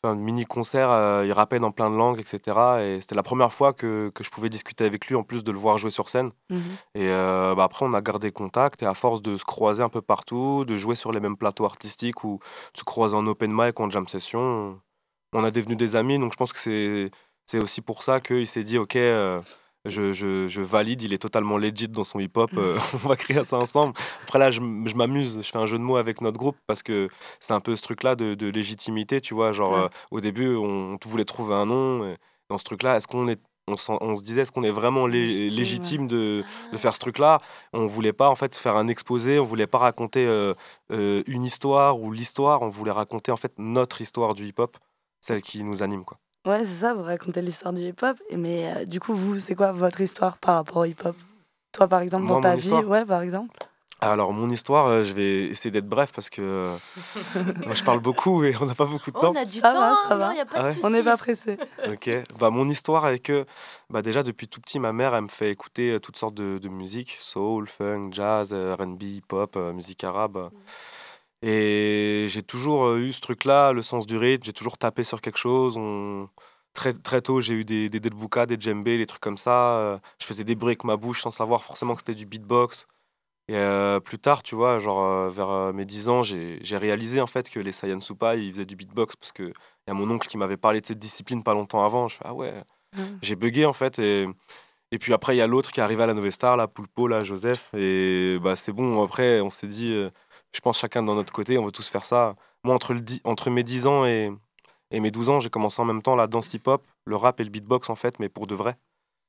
[0.04, 0.90] enfin, mini concert.
[1.24, 2.58] il rappait dans plein de langues, etc.
[2.82, 5.52] Et c'était la première fois que, que je pouvais discuter avec lui, en plus de
[5.52, 6.32] le voir jouer sur scène.
[6.50, 6.62] Mhm.
[6.96, 8.84] Et bah, après, on a gardé contact.
[8.84, 11.66] Et à force de se croiser un peu partout, de jouer sur les mêmes plateaux
[11.66, 12.40] artistiques ou
[12.74, 14.82] de se croiser en open mic ou en jam session,
[15.32, 16.20] on est devenus des amis.
[16.20, 17.12] Donc je pense que c'est
[17.52, 19.42] c'est aussi pour ça qu'il s'est dit ok euh,
[19.84, 23.18] je, je, je valide il est totalement legit dans son hip hop euh, on va
[23.18, 26.22] créer ça ensemble après là je, je m'amuse je fais un jeu de mots avec
[26.22, 27.10] notre groupe parce que
[27.42, 29.80] c'est un peu ce truc là de, de légitimité tu vois genre Ouais.
[29.80, 32.16] euh, au début on, voulait trouver un nom et
[32.50, 35.28] dans ce truc là est-ce qu'on est on, se disait est-ce qu'on est vraiment lé-
[35.28, 37.40] Légitime, légitime de, de faire ce truc-là?
[37.72, 40.54] On voulait pas en fait faire un exposé, on voulait pas raconter euh,
[41.28, 44.78] une histoire ou l'histoire, on voulait raconter en fait notre histoire du hip-hop,
[45.22, 46.18] celle qui nous anime quoi.
[46.46, 48.18] Ouais, c'est ça, vous racontez l'histoire du hip-hop.
[48.36, 51.16] Mais euh, du coup, vous, c'est quoi votre histoire par rapport au hip-hop?
[51.72, 53.58] Toi, par exemple, Moi, dans ta vie, ouais, par exemple?
[54.04, 56.76] Alors mon histoire, euh, je vais essayer d'être bref parce que euh,
[57.68, 59.32] moi je parle beaucoup et on n'a pas beaucoup de temps.
[59.32, 60.30] On a du Ça temps, va, ça va.
[60.30, 60.76] non, y a pas Ah ouais.
[60.82, 61.56] On n'est pas pressé.
[61.88, 63.46] Ok, bah mon histoire avec eux,
[63.92, 66.68] bah déjà depuis tout petit, ma mère elle me fait écouter toutes sortes de, de
[66.68, 70.38] musique, soul, funk, jazz, R&B, hip-hop, euh, musique arabe.
[70.38, 70.50] euh.
[71.42, 75.22] Et j'ai toujours euh, eu ce truc-là, le sens du rythme, j'ai toujours tapé sur
[75.22, 75.76] quelque chose.
[75.78, 76.30] On...
[76.74, 79.78] Très, très tôt, j'ai eu des, des delbuka, des djembés, des trucs comme ça.
[79.80, 82.88] euh, Je faisais des bruits avec ma bouche sans savoir forcément que c'était du beatbox.
[83.48, 87.22] Et euh, plus tard, tu vois, genre euh, vers euh, mes 10 ans, j'ai réalisé
[87.22, 89.54] en fait que les Saiyan Supai, ils faisaient du beatbox parce que il
[89.90, 92.08] y a mon oncle qui m'avait parlé de cette discipline pas longtemps avant.
[92.08, 92.54] Je fais ah ouais,
[93.22, 94.00] j'ai bugué en fait.
[94.00, 94.28] Et,
[94.92, 96.68] et puis après, il y a l'autre qui est arrivé à la Nouvelle Star, là,
[96.68, 97.70] Poulpo, là, Joseph.
[97.76, 99.94] Et bah c'est bon, après, on s'est dit,
[100.54, 102.36] je pense chacun dans notre côté, on veut tous faire ça.
[102.64, 104.32] Moi, entre, le entre mes 10 ans et,
[104.92, 107.44] et mes 12 ans, j'ai commencé en même temps la danse hip-hop, le rap et
[107.44, 108.78] le beatbox en fait, mais pour de vrai.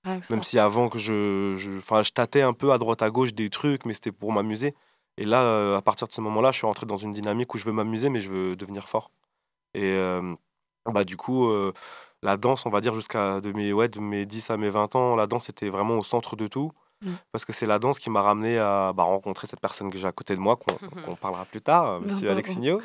[0.04, 0.20] Ça.
[0.30, 3.50] Même si avant que je, je, je tâtais un peu à droite à gauche des
[3.50, 4.74] trucs, mais c'était pour m'amuser.
[5.16, 7.58] Et là, euh, à partir de ce moment-là, je suis rentré dans une dynamique où
[7.58, 9.12] je veux m'amuser, mais je veux devenir fort.
[9.74, 10.34] Et euh,
[10.86, 11.72] bah, du coup, euh,
[12.22, 14.96] la danse, on va dire jusqu'à de mes, ouais, de mes 10 à mes 20
[14.96, 16.72] ans, la danse était vraiment au centre de tout.
[17.02, 17.10] Mm.
[17.32, 20.06] Parce que c'est la danse qui m'a ramené à bah, rencontrer cette personne que j'ai
[20.06, 22.30] à côté de moi, qu'on qu'on parlera plus tard, euh, monsieur.
[22.30, 22.80] Alexigno.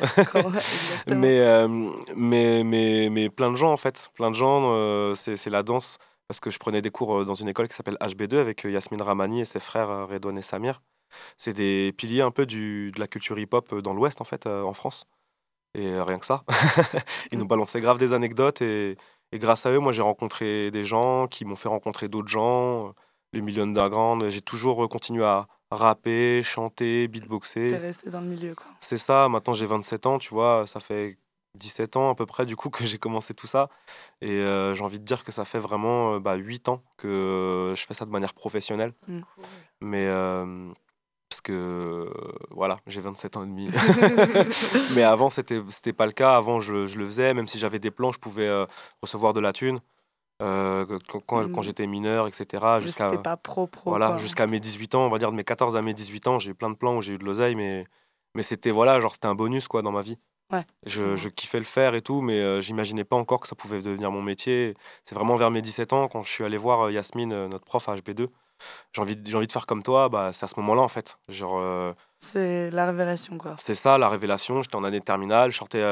[1.08, 1.68] Mais, euh,
[2.16, 4.10] mais, mais, mais plein de gens, en fait.
[4.14, 5.98] Plein de gens, euh, c'est la danse.
[6.28, 9.42] Parce que je prenais des cours dans une école qui s'appelle HB2 avec Yasmine Ramani
[9.42, 10.82] et ses frères Redouane et Samir.
[11.38, 14.64] C'est des piliers un peu du, de la culture hip-hop dans l'Ouest, en fait, euh,
[14.64, 15.06] en France.
[15.74, 16.44] Et rien que ça.
[17.32, 18.62] Ils nous balançaient grave des anecdotes.
[18.62, 18.98] Et,
[19.32, 22.94] et grâce à eux, moi, j'ai rencontré des gens qui m'ont fait rencontrer d'autres gens.
[23.34, 24.30] Les millions d'underground.
[24.30, 27.68] J'ai toujours euh, continué à rapper, chanter, beatboxer.
[27.68, 28.66] T'es resté dans le milieu, quoi.
[28.80, 31.18] C'est ça, maintenant j'ai 27 ans, tu vois, ça fait
[31.56, 33.70] 17 ans à peu près du coup que j'ai commencé tout ça.
[34.22, 37.74] Et euh, j'ai envie de dire que ça fait vraiment euh, bah, 8 ans que
[37.76, 38.94] je fais ça de manière professionnelle.
[39.08, 39.20] Mm.
[39.82, 40.72] Mais euh,
[41.30, 42.10] parce que
[42.52, 43.70] voilà, j'ai 27 ans et demi.
[44.96, 46.36] Mais avant, c'était c'était pas le cas.
[46.36, 48.66] Avant, je, je le faisais, même si j'avais des plans, je pouvais euh,
[49.02, 49.82] recevoir de la thune.
[50.42, 51.64] Euh, quand, quand, quand Mm.
[51.64, 52.46] j'étais mineur, etc.
[52.80, 53.10] Jusqu'à
[53.92, 56.40] voilà, jusqu'à mes 18 ans, on va dire de mes 14 à mes 18 ans,
[56.40, 57.86] j'ai eu plein de plans où j'ai eu de l'oseille, mais,
[58.36, 60.18] mais c'était voilà, genre c'était un bonus quoi dans ma vie.
[60.54, 60.66] Ouais.
[60.86, 63.82] Je, je kiffais le faire et tout, mais euh, j'imaginais pas encore que ça pouvait
[63.82, 64.76] devenir mon métier.
[65.04, 67.66] C'est vraiment vers mes 17 ans, quand je suis allé voir euh, Yasmine, euh, notre
[67.66, 68.28] prof à HB2,
[68.94, 71.18] j'ai envie, j'ai envie de faire comme toi, bah, c'est à ce moment-là en fait.
[71.28, 73.56] Genre, C'est la révélation, quoi.
[73.58, 74.62] c'était ça la révélation.
[74.62, 75.84] J'étais en année de terminale, je sortais,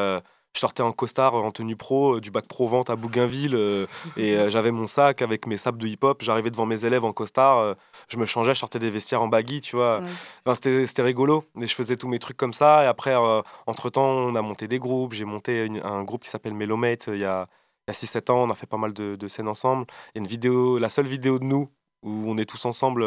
[0.56, 3.86] je sortais en costard en tenue pro euh, du bac pro vente à Bougainville euh,
[4.18, 6.24] et euh, j'avais mon sac avec mes sables de hip-hop.
[6.24, 7.76] J'arrivais devant mes élèves en costard,
[8.08, 10.00] je me changeais, je sortais des vestiaires en baggy, tu vois.
[10.00, 10.06] Ouais.
[10.46, 10.56] Enfin,
[10.88, 12.84] c'était rigolo et je faisais tous mes trucs comme ça.
[12.84, 15.14] Et après, euh, entre-temps, on a monté des groupes.
[15.14, 17.48] J'ai monté une- un groupe qui s'appelle Mellowmate euh, il y a,
[17.88, 18.42] il y a 6-7 ans.
[18.44, 19.86] On a fait pas mal de, de scènes ensemble.
[20.16, 21.68] Et une vidéo, la seule vidéo de nous
[22.02, 23.04] où on est tous ensemble.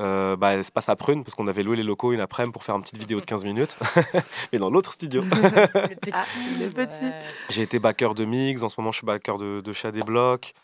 [0.00, 2.52] Euh, bah, elle se passe à Prune parce qu'on avait loué les locaux une après-midi
[2.52, 3.76] pour faire une petite vidéo de 15 minutes,
[4.52, 5.22] mais dans l'autre studio.
[5.32, 6.10] Le petit.
[6.12, 6.24] Ah,
[6.58, 7.04] le petit.
[7.04, 7.18] ouais.
[7.50, 10.00] J'ai été backer de mix, en ce moment je suis backer de, de Chat des
[10.02, 10.54] Blocs.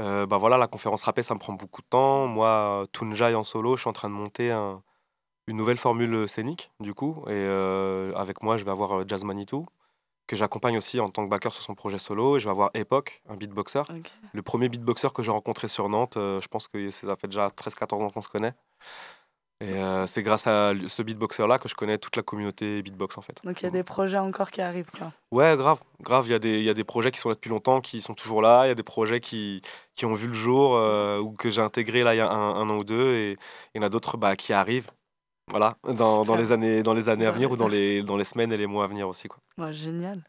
[0.00, 2.26] Euh, bah voilà, la conférence rapée ça me prend beaucoup de temps.
[2.26, 4.80] Moi, Tunjai en solo, je suis en train de monter un-
[5.48, 7.24] une nouvelle formule scénique du coup.
[7.26, 9.66] Et euh, avec moi, je vais avoir euh, Jazz Manitou,
[10.28, 12.36] que j'accompagne aussi en tant que backer sur son projet solo.
[12.36, 13.82] Et je vais avoir Epoch, un beatboxer.
[14.32, 17.48] Le premier beatboxer que j'ai rencontré sur Nantes, euh, je pense que ça fait déjà
[17.48, 18.52] 13-14 ans qu'on se connaît.
[19.60, 23.22] Et euh, c'est grâce à ce beatboxer-là que je connais toute la communauté beatbox en
[23.22, 23.40] fait.
[23.42, 25.12] Donc il y a des projets encore qui arrivent, quoi.
[25.32, 26.26] Ouais, grave, grave.
[26.28, 28.14] Il y, a des- y a des projets qui sont là depuis longtemps, qui sont
[28.14, 28.66] toujours là.
[28.66, 29.60] Il y a des projets qui,
[29.96, 32.54] qui ont vu le jour euh, ou que j'ai intégré là il y a un,
[32.54, 33.14] un an ou deux.
[33.16, 33.36] Et
[33.74, 34.92] il y en a d'autres bah, qui arrivent.
[35.50, 38.24] Voilà, dans, dans les années, dans les années à venir ou dans les, dans les
[38.24, 39.28] semaines et les mois à venir aussi.
[39.28, 39.38] Quoi.
[39.58, 40.22] Ouais, génial.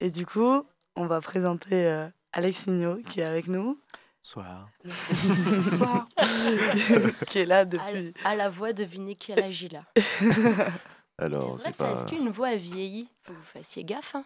[0.00, 0.62] Et du coup,
[0.96, 3.78] on va présenter euh, Alexinho qui est avec nous.
[4.22, 4.68] Soir.
[4.84, 6.08] Bonsoir.
[7.26, 8.14] qui est là À, depuis.
[8.24, 9.84] à la voix, devinez quel âge il a.
[9.96, 11.92] C'est Alors, vrai, c'est ça, pas.
[11.92, 13.08] est-ce qu'une voix a vieilli?
[13.22, 14.14] Faut que vous fassiez gaffe.
[14.16, 14.24] Hein.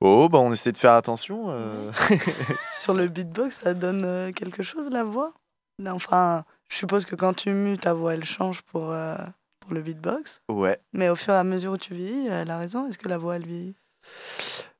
[0.00, 1.46] Oh, bah on essaie de faire attention.
[1.50, 1.90] euh.
[2.72, 5.32] Sur le beatbox, ça donne euh, quelque chose la voix?
[5.78, 9.16] Là, Enfin, je suppose que quand tu mues, ta voix elle change pour, euh,
[9.60, 10.42] pour le beatbox.
[10.48, 10.78] ouais.
[10.92, 12.86] Mais au fur et à mesure où tu vieillis, elle a raison.
[12.86, 13.76] Est-ce que la voix elle vieillit?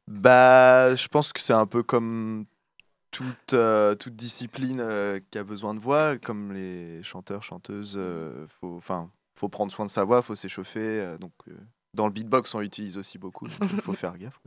[0.06, 2.46] Bah, je pense que c'est un peu comme
[3.10, 7.94] toute, euh, toute discipline euh, qui a besoin de voix, comme les chanteurs, chanteuses.
[7.96, 11.16] euh, faut, enfin, faut prendre soin de sa voix, faut s'échauffer.
[11.20, 11.32] donc,
[11.94, 14.38] Dans le beatbox, on l'utilise aussi beaucoup, il faut faire gaffe.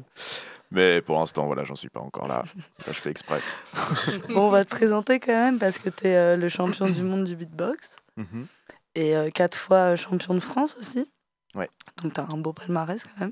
[0.70, 2.44] Mais pour l'instant, voilà, j'en suis pas encore là.
[2.80, 3.40] Ça, je fais exprès.
[4.30, 7.24] Bon, on va te présenter quand même parce que tu es le champion du monde
[7.26, 8.48] du beatbox Mhm.
[8.96, 11.10] et euh, quatre fois euh, champion de France aussi.
[11.56, 11.70] Ouais.
[12.04, 13.32] Donc tu as un beau palmarès quand même.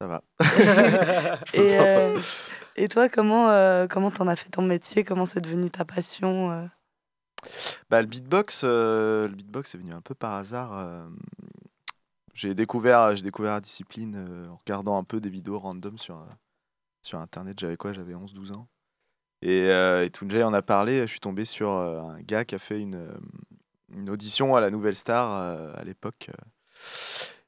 [0.00, 0.22] Ça va.
[1.52, 2.18] et, euh,
[2.76, 5.02] et toi, comment euh, comment t'en as fait ton métier?
[5.04, 6.64] Comment c'est devenu ta passion euh?
[7.90, 10.72] Bah, le beatbox, euh, le beatbox est venu un peu par hasard.
[12.38, 16.18] J'ai découvert, j'ai découvert la discipline euh, en regardant un peu des vidéos random sur,
[16.18, 16.26] euh,
[17.02, 17.58] sur internet.
[17.58, 17.92] J'avais quoi?
[17.92, 18.68] J'avais 11-12 ans.
[19.42, 20.08] Et, euh,
[20.44, 21.00] en a parlé.
[21.02, 23.08] Je suis tombé sur euh, un gars qui a fait une,
[24.08, 25.32] audition à la Nouvelle Star
[25.76, 26.30] à l'époque.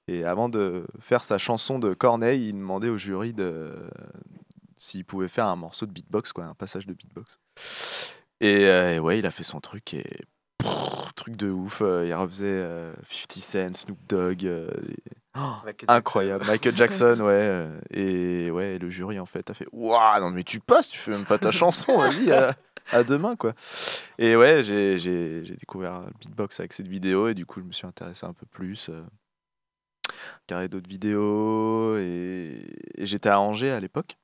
[0.09, 3.73] Et avant de faire sa chanson de Corneille, il demandait au jury de
[4.77, 7.39] s'il pouvait faire un morceau de beatbox, quoi, un passage de beatbox.
[8.41, 10.25] Et, et ouais, il a fait son truc et
[11.17, 11.83] truc de ouf.
[11.83, 14.45] euh, il refaisait euh, 50 Cent, Snoop Dogg.
[14.47, 14.97] euh, et-
[15.37, 16.45] Oh, Michael incroyable.
[16.47, 17.29] Michael Jackson, ouais.
[17.33, 20.99] euh, et ouais, le jury en fait a fait Waouh, non mais tu passes, tu
[20.99, 22.57] fais même pas ta chanson, vas-y, à,
[22.91, 23.53] à demain quoi.
[24.19, 27.87] Et ouais, j'ai découvert le beatbox avec cette vidéo et du coup, je me suis
[27.87, 28.89] intéressé un peu plus.
[28.89, 29.03] Euh,
[30.49, 34.17] regardé d'autres vidéos et, et j'étais à Angers à l'époque.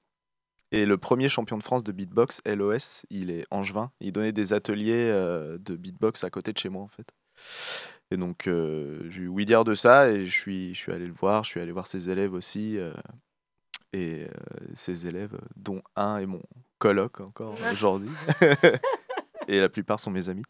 [0.73, 3.91] Et le premier champion de France de beatbox, LOS, il est angevin.
[4.01, 7.09] Il donnait des ateliers euh, de beatbox à côté de chez moi, en fait.
[8.11, 11.07] Et donc, euh, j'ai eu oui dire de ça et je suis, je suis allé
[11.07, 11.45] le voir.
[11.45, 12.79] Je suis allé voir ses élèves aussi.
[12.79, 12.93] euh,
[13.93, 14.27] et
[14.75, 16.43] ses élèves, dont un est mon
[16.79, 18.11] coloc encore aujourd'hui.
[19.49, 20.43] et la plupart sont mes amis.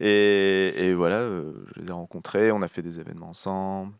[0.00, 2.50] Et, et voilà, je les ai rencontrés.
[2.50, 3.94] On a fait des événements ensemble.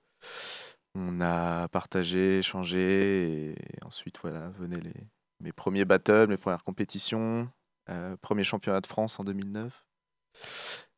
[0.96, 3.50] On a partagé, échangé.
[3.50, 4.94] Et ensuite, voilà, venaient les,
[5.44, 7.48] mes premiers battles, mes premières compétitions.
[7.90, 9.84] euh, premier championnat de France en 2009.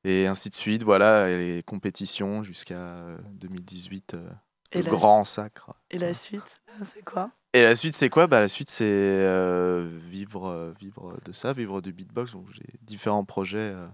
[0.05, 4.31] Et ainsi de suite, voilà, et les compétitions jusqu'à euh, 2018, euh,
[4.71, 5.73] Et le grand su- sacre.
[5.91, 7.33] Et la suite, c'est quoi?
[7.55, 8.29] Et la suite, c'est quoi?
[8.29, 12.33] Bah, La suite, c'est euh, vivre, euh, vivre de ça, vivre du beatbox.
[12.33, 13.89] Donc, j'ai différents projets euh,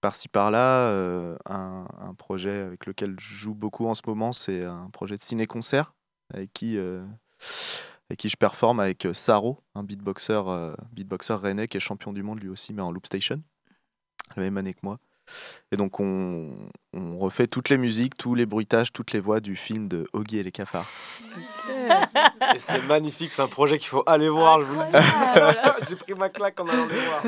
[0.00, 0.88] par-ci par-là.
[0.90, 5.16] euh, un, un projet avec lequel je joue beaucoup en ce moment, c'est un projet
[5.16, 5.94] de ciné-concert
[6.32, 6.76] avec qui,
[8.10, 12.12] avec qui je performe avec euh, Saro, un beatboxer, euh, beatboxer rennais qui est champion
[12.12, 13.42] du monde lui aussi, mais en loop station,
[14.36, 14.98] la même année que moi.
[15.72, 19.56] Et donc, on, on refait toutes les musiques, tous les bruitages, toutes les voix du
[19.56, 20.90] film de Oggy et les cafards.
[22.54, 25.86] Et c'est magnifique, c'est un projet qu'il faut aller voir, je vous le dis.
[25.88, 27.24] J'ai pris ma claque en allant les voir.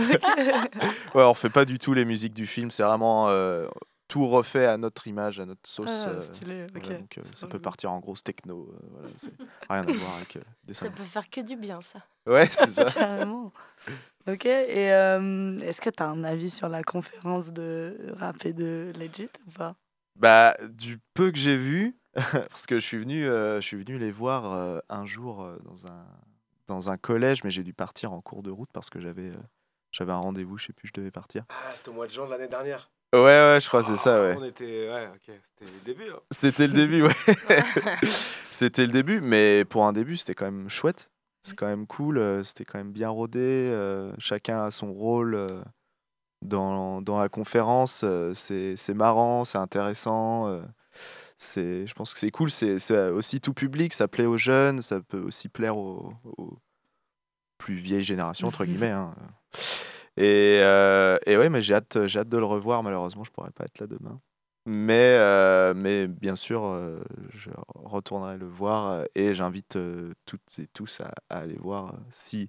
[1.15, 3.67] Ouais, on refait pas du tout les musiques du film, c'est vraiment euh,
[4.09, 6.07] tout refait à notre image, à notre sauce.
[6.07, 6.99] Ah, euh, stylé, voilà, ok.
[6.99, 9.09] donc, euh, ça peut partir en grosse techno, euh, voilà,
[9.69, 12.01] rien à voir avec euh, des Ça peut faire que du bien, ça.
[12.27, 12.85] Ouais, c'est ça.
[12.95, 13.53] Carrément.
[14.29, 18.53] Ok, et euh, est-ce que tu as un avis sur la conférence de rap et
[18.53, 19.77] de Legit ou pas?
[20.17, 23.99] Bah, du peu que j'ai vu, parce que je suis venu, euh, je suis venu
[23.99, 26.07] les voir euh, un jour euh, dans un
[26.67, 29.43] dans un collège, mais j'ai dû partir en cours de route parce que j'avais euh,
[29.93, 31.45] j'avais un rendez-vous, je sais plus, je devais partir.
[31.49, 32.91] Ah, c'était au mois de juin de l'année dernière.
[33.25, 34.37] Ouais, ouais, je crois que c'est ça, ouais.
[34.39, 34.89] On était.
[34.91, 36.11] Ouais, ok, c'était le début.
[36.11, 36.21] hein.
[36.31, 37.15] C'était le début, ouais.
[38.51, 41.11] c'était le début, mais pour un début, c'était quand même chouette.
[41.43, 43.39] C'est quand même cool, euh, c'était quand même bien rodé.
[43.41, 45.63] euh, chacun a son rôle euh,
[46.43, 48.01] dans, dans la conférence.
[48.03, 50.49] euh, c'est c'est marrant, c'est intéressant.
[50.49, 50.63] euh,
[51.39, 52.51] c'est, je pense que c'est cool.
[52.51, 56.59] C'est c'est aussi tout public, ça plaît aux jeunes, ça peut aussi plaire aux, aux
[57.59, 58.91] plus vieilles générations, entre guillemets.
[58.91, 59.15] hein.
[60.17, 62.83] Et, euh, et ouais, mais j'ai hâte, de le revoir.
[62.83, 64.21] Malheureusement, je pourrais pas être là demain.
[64.69, 67.01] Mais, euh, mais bien sûr, euh,
[67.31, 72.49] je retournerai le voir et j'invite euh, toutes et tous à, aller voir si,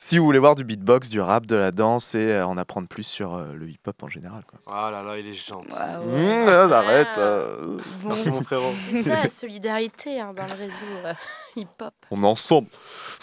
[0.00, 2.86] si vous voulez voir du beatbox, du rap, de la danse et euh, en apprendre
[2.88, 4.42] plus sur euh, le hip-hop en général.
[4.46, 4.60] Quoi.
[4.72, 5.68] Ah là là, il est gentil.
[5.68, 7.78] Mmh, ah, arrête, euh.
[8.04, 8.72] Merci mon frérot.
[8.90, 11.12] C'est ça la solidarité hein, dans le réseau euh,
[11.56, 11.94] hip-hop.
[12.10, 12.68] On est ensemble.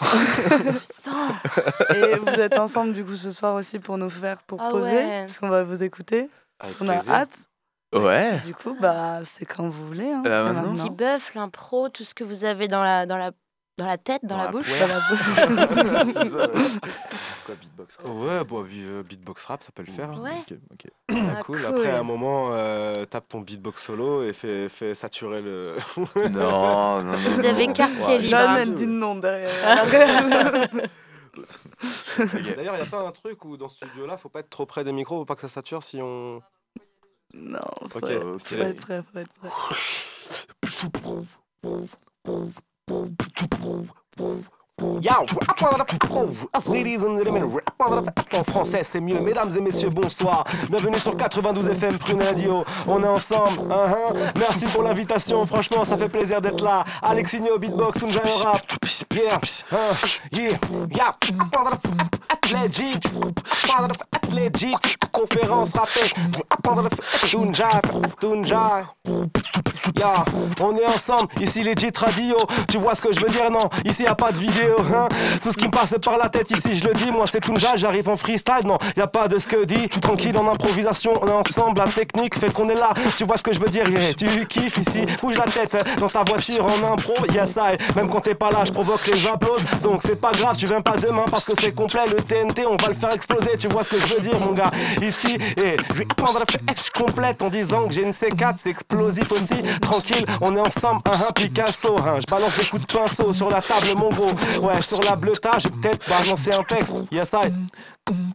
[1.94, 4.90] Et vous êtes ensemble du coup ce soir aussi pour nous faire pour Ah poser,
[4.90, 5.20] ouais.
[5.26, 6.28] parce qu'on va vous écouter.
[6.58, 7.36] Parce qu'on a hâte.
[7.94, 8.38] Ouais.
[8.44, 10.10] Du coup, bah c'est quand vous voulez.
[10.10, 10.74] Hein, Euh, c'est maintenant.
[10.74, 13.30] Petit bœuf, l'impro, tout ce que vous avez dans la, dans la,
[13.78, 14.80] dans la tête, dans, Dans la, la bouche.
[14.80, 16.12] Dans la bouche.
[16.30, 16.48] Ça.
[17.46, 20.10] Quoi, beatbox rap Ouais, bon, bi- euh, beatbox rap, ça peut le faire.
[20.10, 20.20] hein.
[20.20, 20.30] Ouais.
[20.50, 20.86] Ok, ok.
[21.36, 21.58] Ah, cool.
[21.58, 21.66] cool.
[21.66, 25.76] Après, à un moment, euh, tape ton beatbox solo et fais, fais saturer le.
[26.30, 27.30] Non, non, non.
[27.34, 27.72] Vous avez non.
[27.72, 28.28] quartier Ouais, libre.
[28.30, 29.84] Jeanne, elle dit non derrière.
[32.54, 34.64] D'ailleurs, il n'y a pas un truc où dans ce studio-là, faut pas être trop
[34.66, 36.40] près des micros, faut pas que ça sature si on.
[37.34, 38.62] non, faut, Ok, être, faut stylé.
[38.62, 39.50] être prêt, faut être prêt.
[48.32, 49.18] En français c'est mieux.
[49.20, 50.44] Mesdames et messieurs, bonsoir.
[50.68, 52.20] Bienvenue sur 92 FM Prune.
[52.86, 53.72] On est ensemble.
[53.72, 54.32] Uh-huh.
[54.38, 55.46] Merci pour l'invitation.
[55.46, 56.84] Franchement, ça fait plaisir d'être là.
[57.00, 58.60] Alexinho, beatbox, Tunja rap.
[59.14, 59.40] Yeah,
[59.72, 59.76] uh,
[60.32, 60.58] yeah,
[60.94, 61.16] yeah.
[62.52, 63.00] Legit,
[64.32, 64.74] legit.
[65.10, 66.12] Conférence rappée.
[67.28, 67.70] Tunja,
[68.20, 68.84] Tunja.
[69.98, 70.24] Yeah,
[70.60, 71.28] on est ensemble.
[71.40, 72.36] Ici legit radio.
[72.68, 74.76] Tu vois ce que je veux dire Non, ici y a pas de vidéo.
[74.94, 75.08] Hein?
[75.42, 77.10] Tout ce qui me passe par la tête ici, je le dis.
[77.10, 78.66] Moi c'est Tunja, j'arrive en freestyle.
[78.66, 79.88] Non, y a pas de ce que dit.
[79.88, 81.78] Tranquille en improvisation, on est ensemble.
[81.78, 82.92] La technique fait qu'on est là.
[83.16, 84.12] Tu vois ce que je veux dire yeah.
[84.14, 85.06] Tu kiffes ici.
[85.20, 87.14] Bouge la tête dans ta voiture en impro.
[87.32, 87.76] Yes, I.
[87.96, 89.64] Même quand t'es pas là, je provoque les applauses.
[89.82, 92.04] Donc c'est pas grave, tu viens pas demain parce que c'est complet.
[92.06, 92.20] Le
[92.68, 93.56] On va le faire exploser.
[93.58, 94.70] Tu vois ce que je veux dire, mon gars
[95.00, 99.30] Ici, et je vais prendre la complète en disant que j'ai une C4, c'est explosif
[99.32, 99.62] aussi.
[99.80, 101.96] Tranquille, on est ensemble, un, Picasso.
[101.98, 102.18] Hein.
[102.20, 104.30] Je balance des coups de pinceau sur la table, mon gros.
[104.60, 106.96] Ouais, sur la bleuta, j'ai peut-être balancer un texte.
[107.10, 107.52] Yes, I.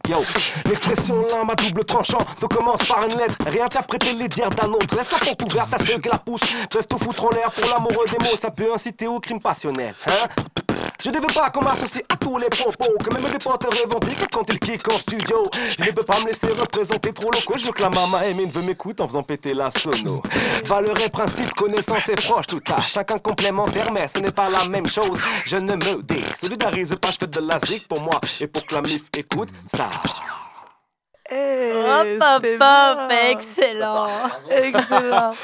[0.08, 0.18] Yo,
[0.66, 2.18] l'expression l'un à double tranchant.
[2.40, 4.94] Tu commences par une lettre, réinterpréter les dires d'un autre.
[4.96, 6.54] Laisse la porte ouverte à ceux qui la poussent.
[6.70, 8.36] Peuvent tout foutre en l'air pour l'amoureux des mots.
[8.38, 9.94] Ça peut inciter au crime passionnel.
[10.06, 10.28] Hein
[11.04, 14.30] je ne veux pas qu'on m'associe à tous les propos Que même des potes revendiquent
[14.32, 15.50] quand ils kickent en studio.
[15.78, 18.50] Je ne peux pas me laisser représenter trop locaux Je veux que la maman Emine
[18.50, 20.22] veut m'écouter en faisant péter la sono.
[20.66, 24.64] Valeur et principe, connaissance et proche tout à Chacun complémentaire mais ce n'est pas la
[24.68, 25.18] même chose.
[25.44, 28.74] Je ne me désolidarise pas, je fais de la zik pour moi Et pour que
[28.74, 29.90] la mif écoute ça
[31.34, 34.08] Hey, Hop, hop, hop, excellent.
[34.50, 35.34] Excellent.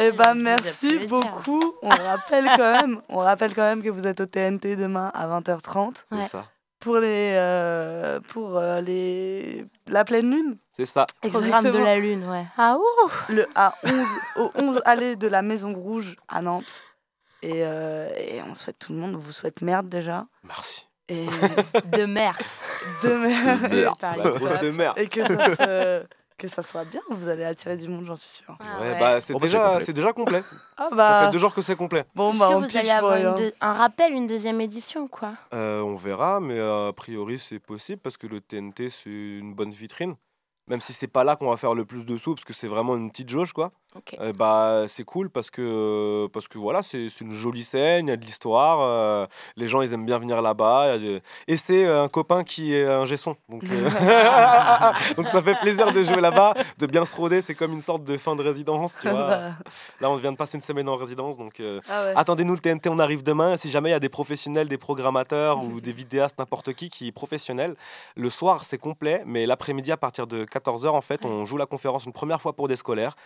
[0.00, 1.60] Eh ben merci beaucoup.
[1.82, 5.26] On rappelle quand même, on rappelle quand même que vous êtes au TNT demain à
[5.26, 6.44] 20h30 C'est ça.
[6.80, 10.56] pour les euh, pour euh, les la pleine lune.
[10.72, 11.06] C'est ça.
[11.22, 11.84] Programme de Exactement.
[11.84, 12.44] la lune, ouais.
[12.56, 13.92] Ah ouh Le à 11
[14.36, 16.82] au 11 allée de la Maison Rouge à Nantes.
[17.42, 20.26] Et, euh, et on souhaite tout le monde, on vous souhaite merde déjà.
[20.42, 20.88] Merci.
[21.08, 21.24] Et
[21.96, 22.36] De mer.
[23.02, 23.60] de merde.
[23.62, 24.60] De mer.
[24.60, 24.92] De mer.
[24.96, 26.04] Et que ça, se-
[26.38, 28.56] que ça soit bien, vous allez attirer du monde, j'en suis sûre.
[28.60, 28.98] Ah Ouais, ouais.
[29.00, 29.84] bah c'est Oh, déjà, complet.
[29.84, 30.42] c'est déjà complet.
[30.76, 32.04] Ah Ça bah fait deux jours que c'est complet.
[32.14, 33.30] bon Est-ce bah que on vous allez avoir rien.
[33.36, 35.32] une deux- un rappel, une deuxième édition, quoi?
[35.52, 39.72] Euh, on verra, mais a priori c'est possible parce que le TNT c'est une bonne
[39.72, 40.14] vitrine.
[40.68, 42.68] Même si c'est pas là qu'on va faire le plus de sous, parce que c'est
[42.68, 43.72] vraiment une petite jauge quoi.
[43.96, 44.16] Ok.
[44.20, 48.12] Euh, bah c'est cool parce que parce que voilà c'est une jolie scène, il y
[48.12, 49.26] a de l'histoire, euh,
[49.56, 50.98] les gens ils aiment bien venir là-bas.
[51.46, 53.88] Et c'est euh, un copain qui est un gesson, donc euh,
[55.16, 57.40] donc ça fait plaisir de jouer là-bas, de bien se rôder.
[57.40, 59.26] C'est comme une sorte de fin de résidence, tu vois.
[59.26, 59.40] Bah,
[60.02, 62.12] Là on vient de passer une semaine en résidence, donc ah ouais.
[62.14, 63.56] Attendez-nous le TNT, on arrive demain.
[63.56, 67.08] Si jamais il y a des professionnels, des programmateurs ou des vidéastes, n'importe qui qui
[67.08, 67.74] est professionnel,
[68.16, 71.66] le soir c'est complet, mais l'après-midi à partir de 14h en fait, on joue la
[71.66, 73.16] conférence une première fois pour des scolaires.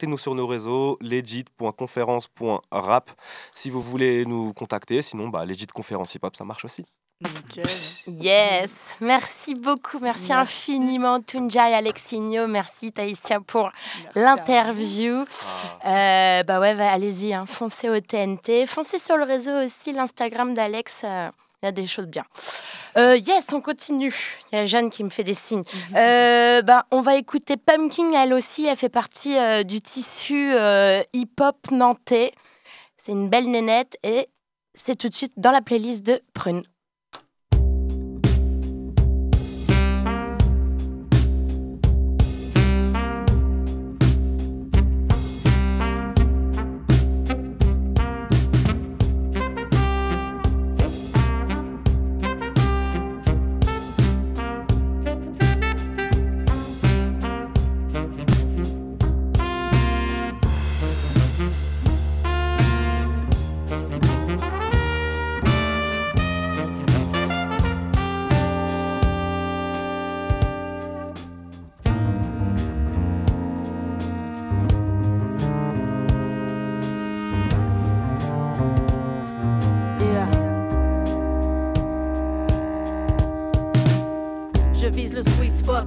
[0.00, 3.10] Contactez-nous sur nos réseaux legit.conférence.rap
[3.52, 5.02] si vous voulez nous contacter.
[5.02, 6.86] Sinon, bah, legit conférence hip-hop, ça marche aussi.
[7.20, 7.66] Nickel.
[8.18, 10.32] Yes, merci beaucoup, merci, Merci.
[10.72, 13.70] infiniment Tunja et Alexinho, merci Taïsia pour
[14.14, 15.26] l'interview.
[15.84, 20.54] Euh, bah ouais, va- allez-y, hein, foncez au TNT, foncez sur le réseau aussi, l'Instagram
[20.54, 21.28] d'Alex, euh,
[21.62, 22.24] il y a des choses bien.
[22.96, 24.14] Euh, yes, on continue.
[24.50, 25.62] Il y a Jeanne qui me fait des signes.
[25.94, 31.02] Euh, bah, on va écouter Pumpkin, elle aussi, elle fait partie euh, du tissu euh,
[31.12, 32.32] hip-hop nantais.
[32.96, 34.28] C'est une belle nénette et
[34.74, 36.62] c'est tout de suite dans la playlist de Prune.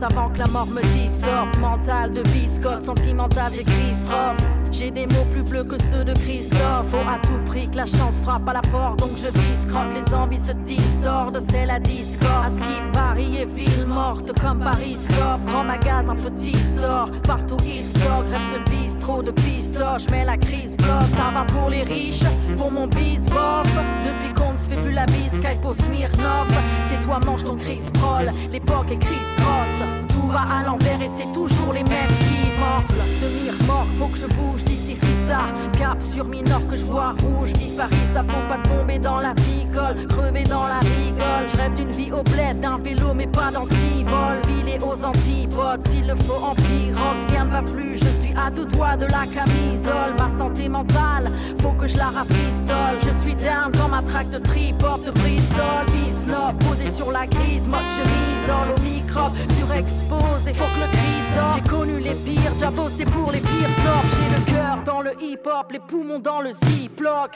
[0.04, 1.58] Avant que la mort me stop.
[1.60, 4.38] Mental de biscotte, sentimental, j'écris strophe.
[4.72, 6.88] J'ai des mots plus bleus que ceux de Christophe.
[6.88, 9.94] Faut à tout prix que la chance frappe à la porte, donc je vise crotte.
[9.94, 12.46] Les envies se distordent, c'est la discorde.
[12.46, 15.46] À ce qui Paris est ville morte comme Paris Scope.
[15.46, 18.28] Grand magasin, petit store, partout il stocke.
[18.32, 21.10] Rêve de bistrot, de pistoche, mais la crise bloque.
[21.16, 22.26] Ça va pour les riches,
[22.58, 23.70] pour mon bis bof.
[24.04, 26.50] Depuis qu'on ne se fait plus la bise, Skype au Smirnoff.
[26.90, 29.93] Tais-toi, mange ton Chris Prol, l'époque est Chris Cross.
[30.34, 33.06] Va à l'envers et c'est toujours les mêmes qui morflent.
[33.22, 35.40] Se mire mort, faut que je bouge d'ici ça.
[35.78, 37.54] Cap sur mineur que je vois rouge.
[37.54, 41.46] Vive Paris, ça faut pas tomber dans la picole, crever dans la rigole.
[41.48, 44.42] Je rêve d'une vie au bled, d'un vélo, mais pas d'antivol.
[44.48, 47.98] Vilé aux antipodes, s'il le faut en pirogue, rien ne va plus.
[47.98, 50.14] Je suis à deux doigts de la camisole.
[50.18, 51.30] Ma santé mentale,
[51.62, 52.98] faut que je la rafistole.
[53.06, 55.86] Je suis down dans ma traque de trip-hop de Bristol.
[56.24, 61.56] Snob, posé sur la grise, mode je m'isole microbe, surexposé, faut que le cri sorte.
[61.56, 64.04] J'ai connu les pires, déjà bossé pour les pires sorts.
[64.12, 67.36] J'ai le cœur dans le hip-hop, les poumons dans le ziploc.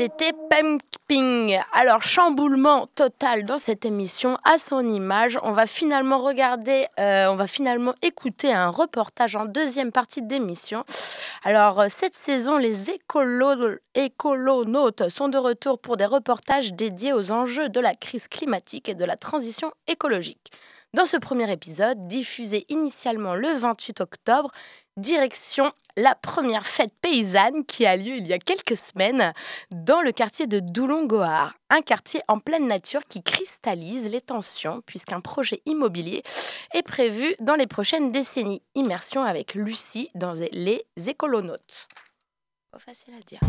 [0.00, 1.58] C'était Pumping.
[1.74, 5.38] Alors, chamboulement total dans cette émission à son image.
[5.42, 10.86] On va finalement regarder, euh, on va finalement écouter un reportage en deuxième partie d'émission.
[11.44, 17.30] Alors, euh, cette saison, les écolo écolonautes sont de retour pour des reportages dédiés aux
[17.30, 20.50] enjeux de la crise climatique et de la transition écologique.
[20.94, 24.50] Dans ce premier épisode, diffusé initialement le 28 octobre,
[24.96, 29.32] direction la première fête paysanne qui a lieu il y a quelques semaines
[29.70, 35.20] dans le quartier de Doulon-Gohar, un quartier en pleine nature qui cristallise les tensions puisqu'un
[35.20, 36.22] projet immobilier
[36.74, 38.62] est prévu dans les prochaines décennies.
[38.74, 41.88] Immersion avec Lucie dans les écolonautes.
[42.78, 43.40] Facile à dire.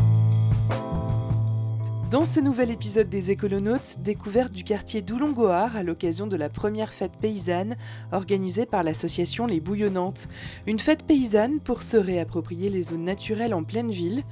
[2.12, 6.92] Dans ce nouvel épisode des Écolonautes, découverte du quartier d'Oulongoar à l'occasion de la première
[6.92, 7.78] fête paysanne
[8.12, 10.28] organisée par l'association Les Bouillonnantes.
[10.68, 14.24] Une fête paysanne pour se réapproprier les zones naturelles en pleine ville.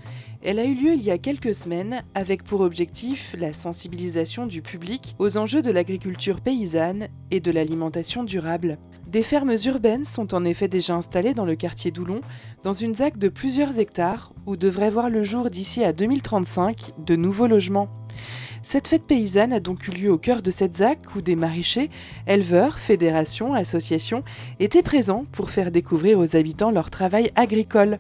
[0.44, 4.62] Elle a eu lieu il y a quelques semaines avec pour objectif la sensibilisation du
[4.62, 8.78] public aux enjeux de l'agriculture paysanne et de l'alimentation durable.
[9.10, 12.22] Des fermes urbaines sont en effet déjà installées dans le quartier d'Oulon,
[12.64, 17.16] dans une ZAC de plusieurs hectares où devraient voir le jour d'ici à 2035 de
[17.16, 17.90] nouveaux logements.
[18.64, 21.90] Cette fête paysanne a donc eu lieu au cœur de cette ZAC où des maraîchers,
[22.28, 24.24] éleveurs, fédérations, associations
[24.60, 28.00] étaient présents pour faire découvrir aux habitants leur travail agricole.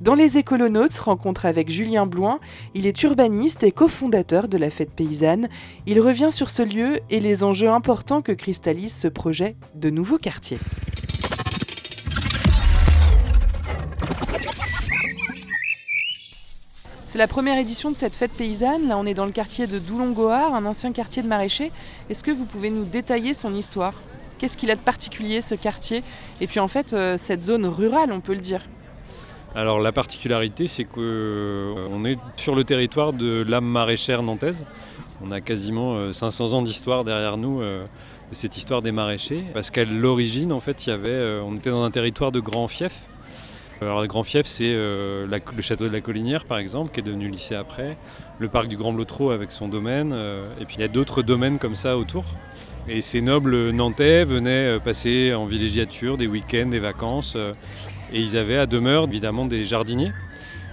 [0.00, 2.38] Dans les écolonautes, rencontre avec Julien Bloin,
[2.74, 5.48] il est urbaniste et cofondateur de la fête paysanne.
[5.86, 10.18] Il revient sur ce lieu et les enjeux importants que cristallise ce projet de nouveaux
[10.18, 10.58] quartiers.
[17.10, 18.86] C'est la première édition de cette fête paysanne.
[18.86, 21.72] Là, on est dans le quartier de Doulon-Gohar, un ancien quartier de maraîchers.
[22.08, 23.94] Est-ce que vous pouvez nous détailler son histoire?
[24.38, 26.04] Qu'est-ce qu'il a de particulier, ce quartier?
[26.40, 28.64] Et puis, en fait, euh, cette zone rurale, on peut le dire.
[29.56, 34.64] Alors, la particularité, c'est qu'on est sur le territoire de l'âme maraîchère nantaise.
[35.20, 37.88] On a quasiment 500 ans d'histoire derrière nous de
[38.30, 39.42] cette histoire des maraîchers.
[39.52, 43.09] Parce qu'à l'origine, en fait, y avait, on était dans un territoire de grands fiefs.
[43.82, 47.02] Alors, le Grand Fief, c'est euh, le château de la Collinière, par exemple, qui est
[47.02, 47.96] devenu lycée après,
[48.38, 51.22] le parc du Grand Blotreau avec son domaine, euh, et puis il y a d'autres
[51.22, 52.26] domaines comme ça autour.
[52.88, 57.38] Et ces nobles nantais venaient euh, passer en villégiature des week-ends, des vacances,
[58.12, 60.12] et ils avaient à demeure évidemment des jardiniers.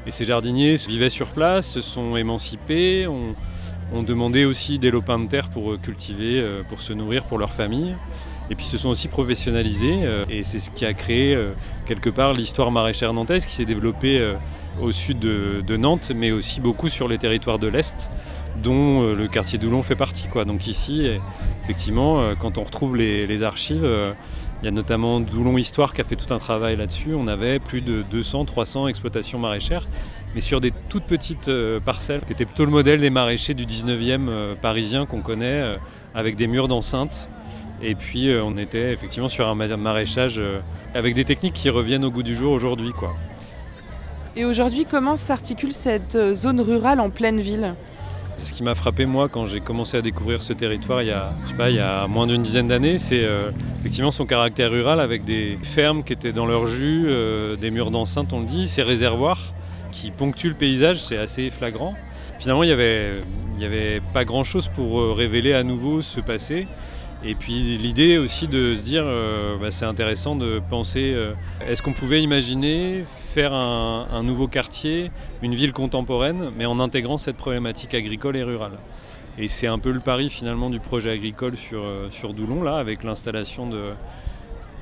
[0.06, 3.36] Et ces jardiniers vivaient sur place, se sont émancipés, ont,
[4.04, 7.96] demandé aussi des lopins de terre pour cultiver, pour se nourrir pour leur famille.
[8.50, 11.52] Et puis se sont aussi professionnalisés, euh, et c'est ce qui a créé euh,
[11.86, 14.36] quelque part l'histoire maraîchère nantaise qui s'est développée euh,
[14.82, 18.12] au sud de, Nantes, mais aussi beaucoup sur les territoires de l'Est,
[18.64, 20.28] dont le quartier d'Oulon fait partie.
[20.46, 21.08] Donc ici,
[21.64, 23.88] effectivement, quand on retrouve les, archives,
[24.62, 27.16] il y a notamment Doulon Histoire qui a fait tout un travail là-dessus.
[27.16, 29.88] On avait plus de 200-300 exploitations maraîchères,
[30.36, 31.50] mais sur des toutes petites
[31.84, 32.22] parcelles.
[32.28, 35.76] C'était plutôt le modèle des maraîchers du 19e euh, parisien qu'on connaît,
[36.14, 37.30] avec des murs d'enceinte
[37.82, 40.60] Et puis euh, on était effectivement sur un ma- maraîchage euh,
[40.96, 42.92] avec des techniques qui reviennent au goût du jour aujourd'hui.
[42.92, 43.16] quoi.
[44.36, 47.76] Et aujourd'hui, comment s'articule cette euh, zone rurale en pleine ville?
[48.38, 51.12] C'est ce qui m'a frappé moi quand j'ai commencé à découvrir ce territoire il y
[51.12, 53.50] a, je sais pas, il y a moins d'une dizaine d'années, c'est euh,
[53.80, 57.08] effectivement son caractère rural avec des fermes qui étaient dans leur jus,
[57.60, 59.54] des murs d'enceinte on le dit, ces réservoirs
[59.92, 61.96] qui ponctuent le paysage, c'est assez flagrant.
[62.38, 63.22] Finalement il n'y avait,
[63.56, 66.68] il y avait pas grand chose pour révéler à nouveau ce passé.
[67.24, 71.34] Et puis l'idée aussi de se dire, euh, bah, c'est intéressant de penser, euh,
[71.68, 75.12] est-ce qu'on pouvait imaginer faire un, nouveau quartier,
[75.42, 78.78] une ville contemporaine, mais en intégrant cette problématique agricole et rurale?
[79.40, 82.78] Et c'est un peu le pari finalement du projet agricole sur, euh, sur Doulon, là,
[82.78, 83.94] avec l'installation de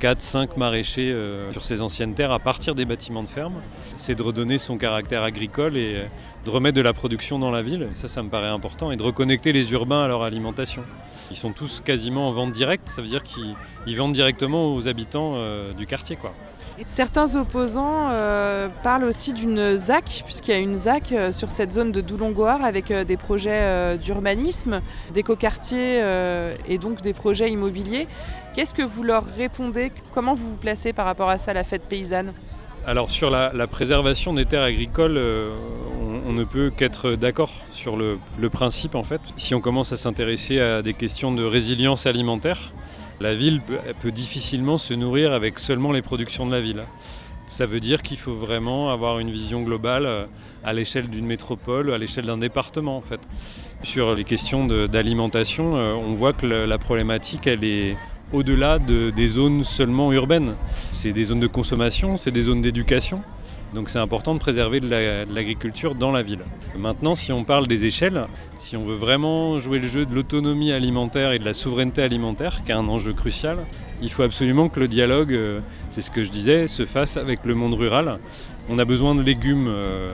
[0.02, 1.16] 4-5 maraîchers
[1.54, 3.56] sur ces anciennes terres à partir des bâtiments de ferme.
[3.96, 6.04] C'est de redonner son caractère agricole et
[6.44, 7.88] de remettre de la production dans la ville.
[7.94, 8.92] Ça, ça me paraît important.
[8.92, 10.84] Et de reconnecter les urbains à leur alimentation.
[11.32, 13.56] Ils sont tous quasiment en vente directe, ça veut dire qu'ils
[13.88, 16.16] ils vendent directement aux habitants euh, du quartier.
[16.16, 16.34] Quoi.
[16.88, 21.72] Certains opposants euh, parlent aussi d'une ZAC, puisqu'il y a une ZAC euh, sur cette
[21.72, 24.82] zone de Doulongoar avec des projets d'urbanisme,
[25.14, 28.08] d'écoquartier euh, et donc des projets immobiliers.
[28.54, 29.92] Qu'est-ce que vous leur répondez?
[30.14, 32.34] Comment vous vous placez par rapport à ça, la fête paysanne?
[32.88, 35.56] Alors sur la, préservation des terres agricoles, euh,
[36.28, 38.20] on, ne peut qu'être d'accord sur le,
[38.52, 39.22] principe en fait.
[39.38, 42.74] Si on commence à s'intéresser à des questions de résilience alimentaire,
[43.20, 43.62] la ville
[44.02, 46.84] peut, difficilement se nourrir avec seulement les productions de la ville.
[47.48, 50.26] Ça veut dire qu'il faut vraiment avoir une vision globale euh,
[50.64, 53.22] à l'échelle d'une métropole, à l'échelle d'un département en fait.
[53.82, 57.96] Sur les questions d'alimentation, euh, on voit que la problématique elle est
[58.34, 60.56] au-delà de- des zones seulement urbaines.
[60.92, 63.22] C'est des zones de consommation, c'est des zones d'éducation.
[63.74, 64.88] Donc c'est important de préserver de
[65.34, 66.40] l'agriculture dans la ville.
[66.78, 68.26] Maintenant, si on parle des échelles,
[68.58, 72.64] si on veut vraiment jouer le jeu de l'autonomie alimentaire et de la souveraineté alimentaire,
[72.64, 73.58] qui est un enjeu crucial,
[74.02, 75.60] il faut absolument que le dialogue, euh,
[75.90, 78.20] c'est ce que je disais, se fasse avec le monde rural.
[78.70, 80.14] On a besoin de légumes euh,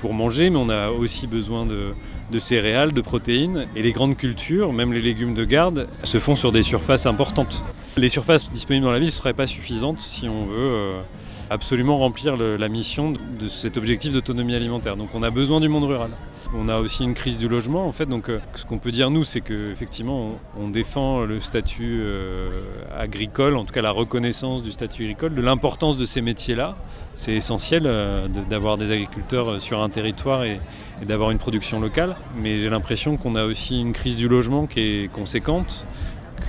[0.00, 3.66] pour manger, mais on a aussi besoin de, céréales, de protéines.
[3.76, 7.64] Et les grandes cultures, même les légumes de garde, se font sur des surfaces importantes.
[7.96, 11.02] Les surfaces disponibles dans la ville ne seraient pas suffisantes si on veut euh,
[11.50, 14.96] absolument remplir la mission de, cet objectif d'autonomie alimentaire.
[14.96, 16.10] Donc on a besoin du monde rural.
[16.54, 18.06] On a aussi une crise du logement en fait.
[18.06, 22.62] Donc euh, ce qu'on peut dire nous, c'est qu'effectivement on, on défend le statut euh,
[22.96, 26.76] agricole, en tout cas la reconnaissance du statut agricole, de l'importance de ces métiers-là.
[27.16, 30.60] C'est essentiel euh, d'avoir des agriculteurs sur un territoire et
[31.04, 32.14] d'avoir une production locale.
[32.40, 35.88] Mais j'ai l'impression qu'on a aussi une crise du logement qui est conséquente,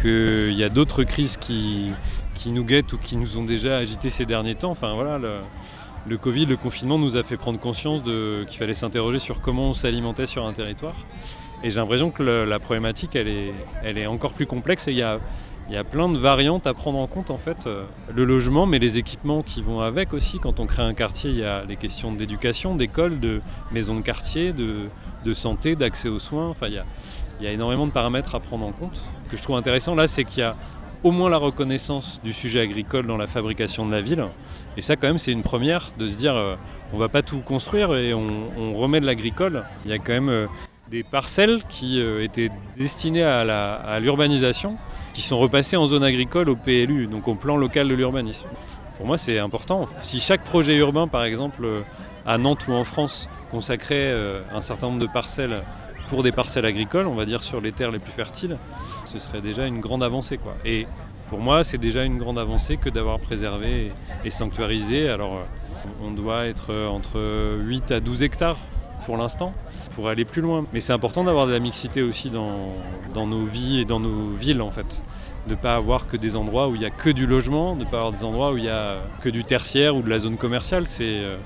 [0.02, 1.92] qu'il y a d'autres crises qui,
[2.42, 4.72] qui nous guettent ou qui nous ont déjà agités ces derniers temps.
[4.72, 5.20] Enfin voilà,
[6.08, 9.74] le, Covid, le confinement nous a fait prendre conscience qu'il fallait s'interroger sur comment on
[9.74, 10.96] s'alimentait sur un territoire.
[11.64, 14.98] Et j'ai l'impression que la problématique, elle est, elle est encore plus complexe et il
[14.98, 15.20] y a,
[15.70, 17.68] y a plein de variantes à prendre en compte en fait.
[17.68, 20.40] Euh, Le logement, mais les équipements qui vont avec aussi.
[20.40, 23.40] Quand on crée un quartier, il y a les questions d'éducation, d'école, de
[23.72, 24.88] maisons de quartier, de,
[25.24, 26.50] de santé, d'accès aux soins.
[26.50, 26.86] Enfin, il y a,
[27.40, 29.04] y a énormément de paramètres à prendre en compte.
[29.26, 30.56] Ce que je trouve intéressant là, c'est qu'il y a
[31.04, 34.24] au moins la reconnaissance du sujet agricole dans la fabrication de la ville.
[34.78, 36.56] Et ça, quand même, c'est une première de se dire euh,
[36.94, 39.64] on va pas tout construire et on, remet de l'agricole.
[39.86, 40.48] Il y a quand même euh,
[40.90, 44.78] des parcelles qui euh, étaient destinées à l'urbanisation
[45.14, 48.48] qui sont repassées en zone agricole au PLU, donc au plan local de l'urbanisme.
[48.98, 49.88] Pour moi, c'est important.
[50.02, 51.82] Si chaque projet urbain, par exemple, euh,
[52.26, 54.16] à Nantes ou en France, consacrait
[54.54, 55.62] un certain nombre de parcelles
[56.12, 58.58] pour des parcelles agricoles, on va dire sur les terres les plus fertiles,
[59.06, 60.38] ce serait déjà une grande avancée.
[60.38, 60.56] Quoi.
[60.66, 60.86] Et
[61.28, 63.94] pour moi, c'est déjà une grande avancée que d'avoir préservé
[64.26, 65.08] et, sanctuarisé.
[65.08, 68.58] Alors, euh, on doit être euh, entre 8 à 12 hectares
[69.06, 69.54] pour l'instant,
[69.96, 70.66] pour aller plus loin.
[70.74, 72.76] Mais c'est important d'avoir de la mixité aussi dans,
[73.26, 75.06] nos vies et dans nos villes, en fait.
[75.48, 77.86] De ne pas avoir que des endroits où il n'y a que du logement, de
[77.86, 80.20] ne pas avoir des endroits où il n'y a que du tertiaire ou de la
[80.20, 80.88] zone commerciale.
[80.88, 81.38] C'est, euh,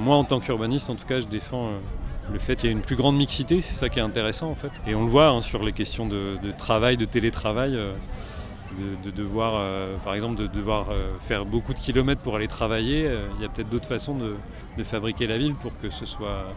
[0.00, 1.70] moi, en tant qu'urbaniste, en tout cas, je défends
[2.32, 4.54] le fait qu'il y ait une plus grande mixité, c'est ça qui est intéressant en
[4.54, 4.70] fait.
[4.86, 7.92] Et on le voit hein, sur les questions de, travail, de télétravail, euh,
[8.78, 12.48] de, de devoir, euh, par exemple, de devoir euh, faire beaucoup de kilomètres pour aller
[12.48, 13.10] travailler.
[13.36, 14.36] Il y a peut-être d'autres façons de,
[14.78, 16.48] de fabriquer la ville pour que ce soit,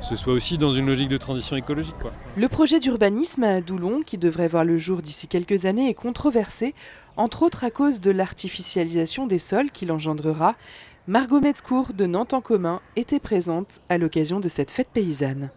[0.00, 1.94] ce soit aussi dans une logique de transition écologique.
[2.36, 6.74] Le projet d'urbanisme à Doulon, qui devrait voir le jour d'ici quelques années, est controversé,
[7.16, 10.54] entre autres à cause de l'artificialisation des sols qu'il engendrera.
[11.08, 15.48] Margot Metzcourt de Nantes en commun était présente à l'occasion de cette fête paysanne.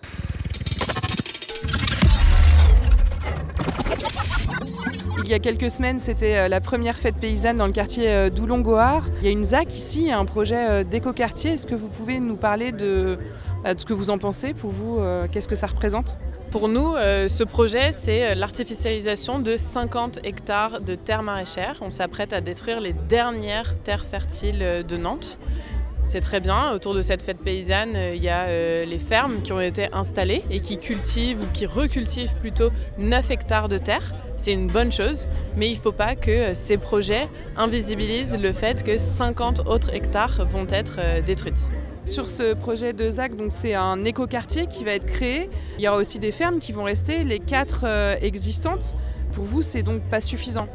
[5.26, 8.30] Il y a quelques semaines, c'était euh, la première fête paysanne dans le quartier euh,
[8.30, 9.10] d'Oulongoar.
[9.20, 11.52] Il y a une ZAC ici, un projet euh, d'écoquartier.
[11.52, 13.20] Est-ce que vous pouvez nous parler de,
[13.66, 14.99] ce que vous en pensez Pour vous,
[15.34, 16.18] qu'est-ce que ça représente?
[16.52, 21.78] Pour nous, euh, ce projet, c'est euh, l'artificialisation de 50 hectares de terres maraîchères.
[21.80, 25.39] On s'apprête à détruire les dernières terres fertiles euh, de Nantes.
[26.06, 26.74] C'est très bien.
[26.74, 29.88] Autour de cette fête paysanne, euh, il y a euh, les fermes qui ont été
[29.93, 34.14] installées et qui cultivent ou qui recultivent plutôt 9 hectares de terre.
[34.36, 38.52] C'est une bonne chose, mais il ne faut pas que euh, ces projets invisibilisent le
[38.52, 41.70] fait que 50 autres hectares vont être euh, détruites.
[42.04, 45.49] Sur ce projet de ZAC, donc c'est un écoquartier qui va être créé.
[45.78, 48.95] Il y aura aussi des fermes qui vont rester, les quatre euh, existantes.
[49.32, 50.68] Pour vous, c'est donc pas suffisant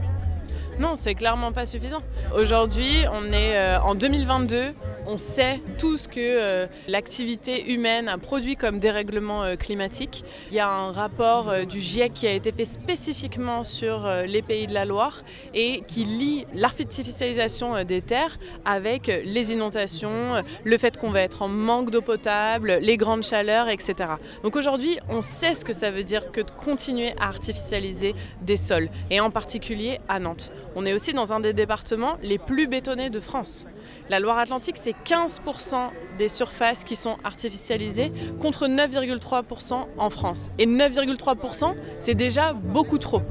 [0.78, 2.00] Non, c'est clairement pas suffisant.
[2.34, 4.72] Aujourd'hui, on est euh, en 2022.
[5.08, 10.24] On sait tout ce que euh, l'activité humaine a produit comme dérèglement euh, climatique.
[10.50, 14.42] Il y a un rapport euh, du GIEC qui a été fait spécifiquement sur les
[14.42, 15.22] pays de la Loire
[15.54, 21.48] et qui lie l'artificialisation des terres avec les inondations, le fait qu'on va être en
[21.48, 23.94] manque d'eau potable, les grandes chaleurs, etc.
[24.42, 28.56] Donc aujourd'hui, on sait ce que ça veut dire que de continuer à artificialiser des
[28.56, 30.52] sols, et en particulier à Nantes.
[30.74, 33.66] On est aussi dans un des départements les plus bétonnés de France.
[34.08, 40.50] La Loire-Atlantique, c'est 15% des surfaces qui sont artificialisées contre 9,3% en France.
[40.58, 43.22] Et 9,3%, c'est déjà beaucoup trop.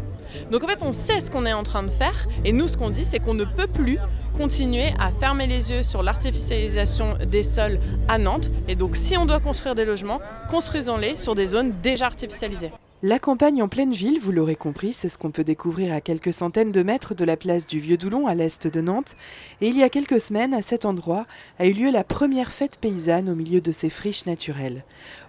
[0.51, 2.75] Donc en fait, on sait ce qu'on est en train de faire et nous, ce
[2.75, 3.99] qu'on dit, c'est qu'on ne peut plus
[4.37, 8.51] continuer à fermer les yeux sur l'artificialisation des sols à Nantes.
[8.67, 10.19] Et donc si on doit construire des logements,
[10.49, 12.71] construisons-les sur des zones déjà artificialisées.
[13.07, 16.33] La campagne en pleine ville, vous l'aurez compris, c'est ce qu'on peut découvrir à quelques
[16.33, 19.13] centaines de mètres de la place du Vieux-Doulon à l'est de Nantes.
[19.61, 21.27] Et il y a quelques semaines, à cet endroit,
[21.59, 24.83] a eu lieu la première fête paysanne au milieu de ces friches naturelles.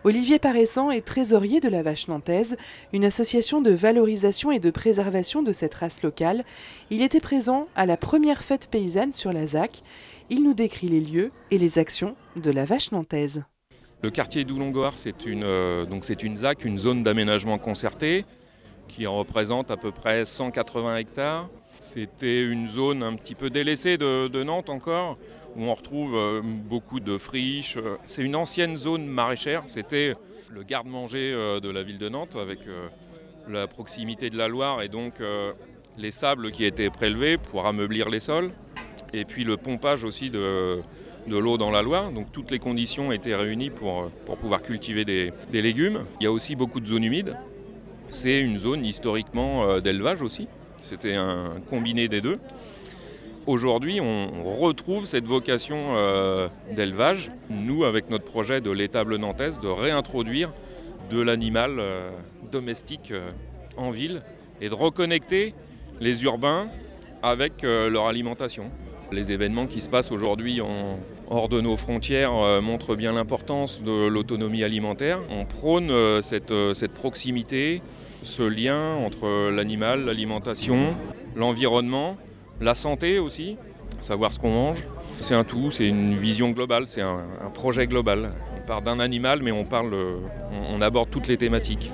[0.05, 2.57] Olivier Paraissant est trésorier de la Vache Nantaise,
[2.95, 6.45] une association de valorisation et de préservation de cette race locale.
[6.89, 9.83] Il était présent à la première fête paysanne sur la ZAC.
[10.31, 13.45] Il nous décrit les lieux et les actions de la Vache Nantaise.
[14.03, 18.27] Le quartier d'Oulongoar, c'est une, euh, donc c'est une ZAC, une zone d'aménagement concerté,
[18.89, 21.49] qui représente à peu près 180 hectares.
[21.81, 25.17] C'était une zone un petit peu délaissée de, Nantes encore,
[25.57, 27.79] où on retrouve euh, beaucoup de friches.
[28.05, 30.15] C'est une ancienne zone maraîchère, c'était
[30.53, 32.61] le garde-manger euh, de la ville de Nantes, avec
[33.49, 35.15] la proximité de la Loire et donc
[35.97, 38.51] les sables qui étaient prélevés pour ameublir les sols,
[39.13, 40.83] et puis le pompage aussi de,
[41.27, 42.11] de l'eau dans la Loire.
[42.13, 46.05] Donc toutes les conditions étaient réunies pour, pour pouvoir cultiver des, légumes.
[46.21, 47.37] Il y a aussi beaucoup de zones humides.
[48.09, 50.49] C'est une zone historiquement euh, d'élevage aussi.
[50.81, 52.39] C'était un combiné des deux.
[53.47, 59.69] Aujourd'hui, on retrouve cette vocation euh, d'élevage, nous, avec notre projet de l'étable nantaise, de
[59.69, 60.53] réintroduire
[61.11, 62.11] de l'animal euh,
[62.51, 63.31] domestique euh,
[63.77, 64.23] en ville
[64.61, 65.55] et de reconnecter
[66.01, 66.69] les urbains
[67.23, 68.71] avec euh, leur alimentation.
[69.13, 70.61] Les événements qui se passent aujourd'hui
[71.29, 75.21] hors de nos frontières euh, montrent bien l'importance de l'autonomie alimentaire.
[75.31, 77.83] On prône euh, cette, euh, cette proximité,
[78.23, 80.97] ce lien entre l'animal, l'alimentation,
[81.37, 82.17] l'environnement,
[82.61, 83.57] la santé aussi,
[84.01, 84.89] savoir ce qu'on mange.
[85.21, 87.23] C'est un tout, c'est une vision globale, c'est un,
[87.55, 88.33] projet global.
[88.61, 91.93] On part d'un animal, mais on, aborde toutes les thématiques.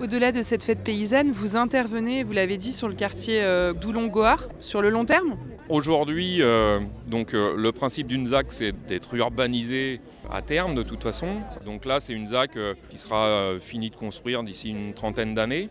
[0.00, 3.42] Au-delà de cette fête paysanne, vous intervenez, vous l'avez dit, sur le quartier
[3.80, 5.36] d'Oulon-Goar, sur le long terme?
[5.70, 10.00] Aujourd'hui, euh, euh, le principe d'une ZAC, c'est d'être urbanisé
[10.30, 11.36] à terme de toute façon.
[11.64, 15.70] Donc là, c'est une ZAC euh, qui sera finie de construire d'ici une trentaine d'années.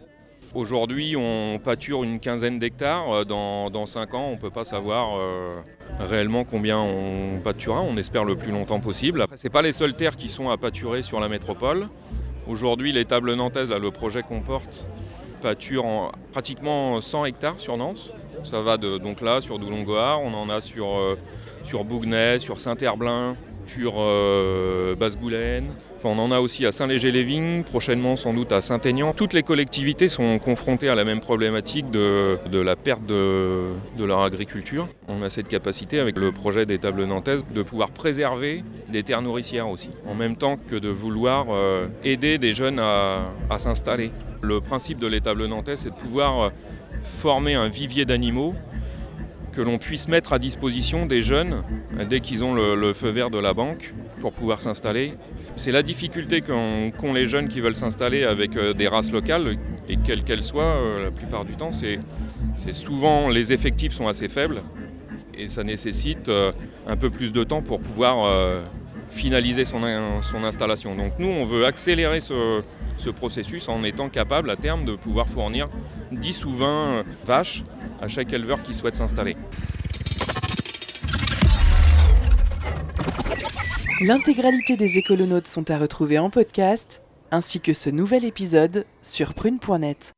[0.56, 3.26] Aujourd'hui, on pâture une quinzaine d'hectares.
[3.26, 5.20] Dans, 5 ans, on ne peut pas savoir
[6.00, 7.82] réellement combien on pâturera.
[7.82, 9.26] On espère le plus longtemps possible.
[9.36, 11.88] Ce pas les seules terres qui sont à pâturer sur la métropole.
[12.48, 14.86] Aujourd'hui, les tables nantaises, là, le projet qu'on porte,
[15.42, 18.14] pâture en pratiquement 100 hectares sur Nantes.
[18.44, 21.18] Ça va de, donc là sur Doulongoar, on en a sur, euh,
[21.64, 23.36] sur Bougnay, sur Saint-Herblain,
[23.68, 25.72] sur euh, Basse-Goulaine.
[25.98, 29.14] Enfin, on en a aussi à Saint-Léger-les-Vignes, prochainement sans doute à Saint-Aignan.
[29.14, 34.04] Toutes les collectivités sont confrontées à la même problématique de, de la perte de, de
[34.04, 34.90] leur agriculture.
[35.08, 39.22] On a cette capacité avec le projet des tables nantaises de pouvoir préserver des terres
[39.22, 44.12] nourricières aussi, en même temps que de vouloir euh, aider des jeunes à, à s'installer.
[44.42, 46.50] Le principe de l'étable nantaise, c'est de pouvoir euh,
[47.04, 48.56] former un vivier d'animaux
[49.54, 51.64] que l'on puisse mettre à disposition des jeunes
[52.10, 55.14] dès qu'ils ont le, feu vert de la banque pour pouvoir s'installer.
[55.56, 59.98] C'est la difficulté qu'ont les jeunes qui veulent s'installer avec euh, des races locales, et
[59.98, 62.00] quelles qu'elles soient, euh, la plupart du temps, c'est
[62.72, 64.64] souvent les effectifs sont assez faibles
[65.36, 66.52] et ça nécessite euh,
[66.88, 68.62] un peu plus de temps pour pouvoir
[69.14, 69.82] finaliser son,
[70.22, 70.96] son installation.
[70.96, 72.64] Donc nous, on veut accélérer ce,
[72.98, 75.70] ce processus en étant capable à terme de pouvoir fournir
[76.12, 77.64] 10 ou 20 euh, vaches
[78.02, 79.36] à chaque éleveur qui souhaite s'installer.
[84.02, 87.02] L'intégralité des écolonautes sont à retrouver en podcast,
[87.32, 90.14] ainsi que ce nouvel épisode sur prune.net.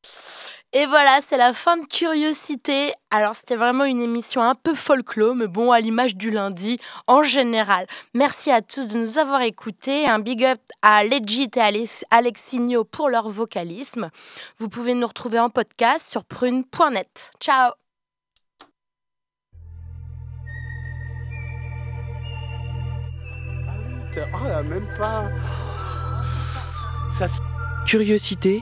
[0.77, 2.91] Et voilà, c'est la fin de Curiosité.
[3.09, 7.23] Alors, c'était vraiment une émission un peu folklore, mais bon, à l'image du lundi en
[7.23, 7.87] général.
[8.13, 10.05] Merci à tous de nous avoir écoutés.
[10.05, 11.71] Un big up à Legit et à
[12.11, 14.09] Alexinho pour leur vocalisme.
[14.59, 17.31] Vous pouvez nous retrouver en podcast sur prune.net.
[17.39, 17.71] Ciao
[24.17, 25.29] Oh là, même pas.
[27.17, 27.27] Ça
[27.87, 28.61] Curiosité.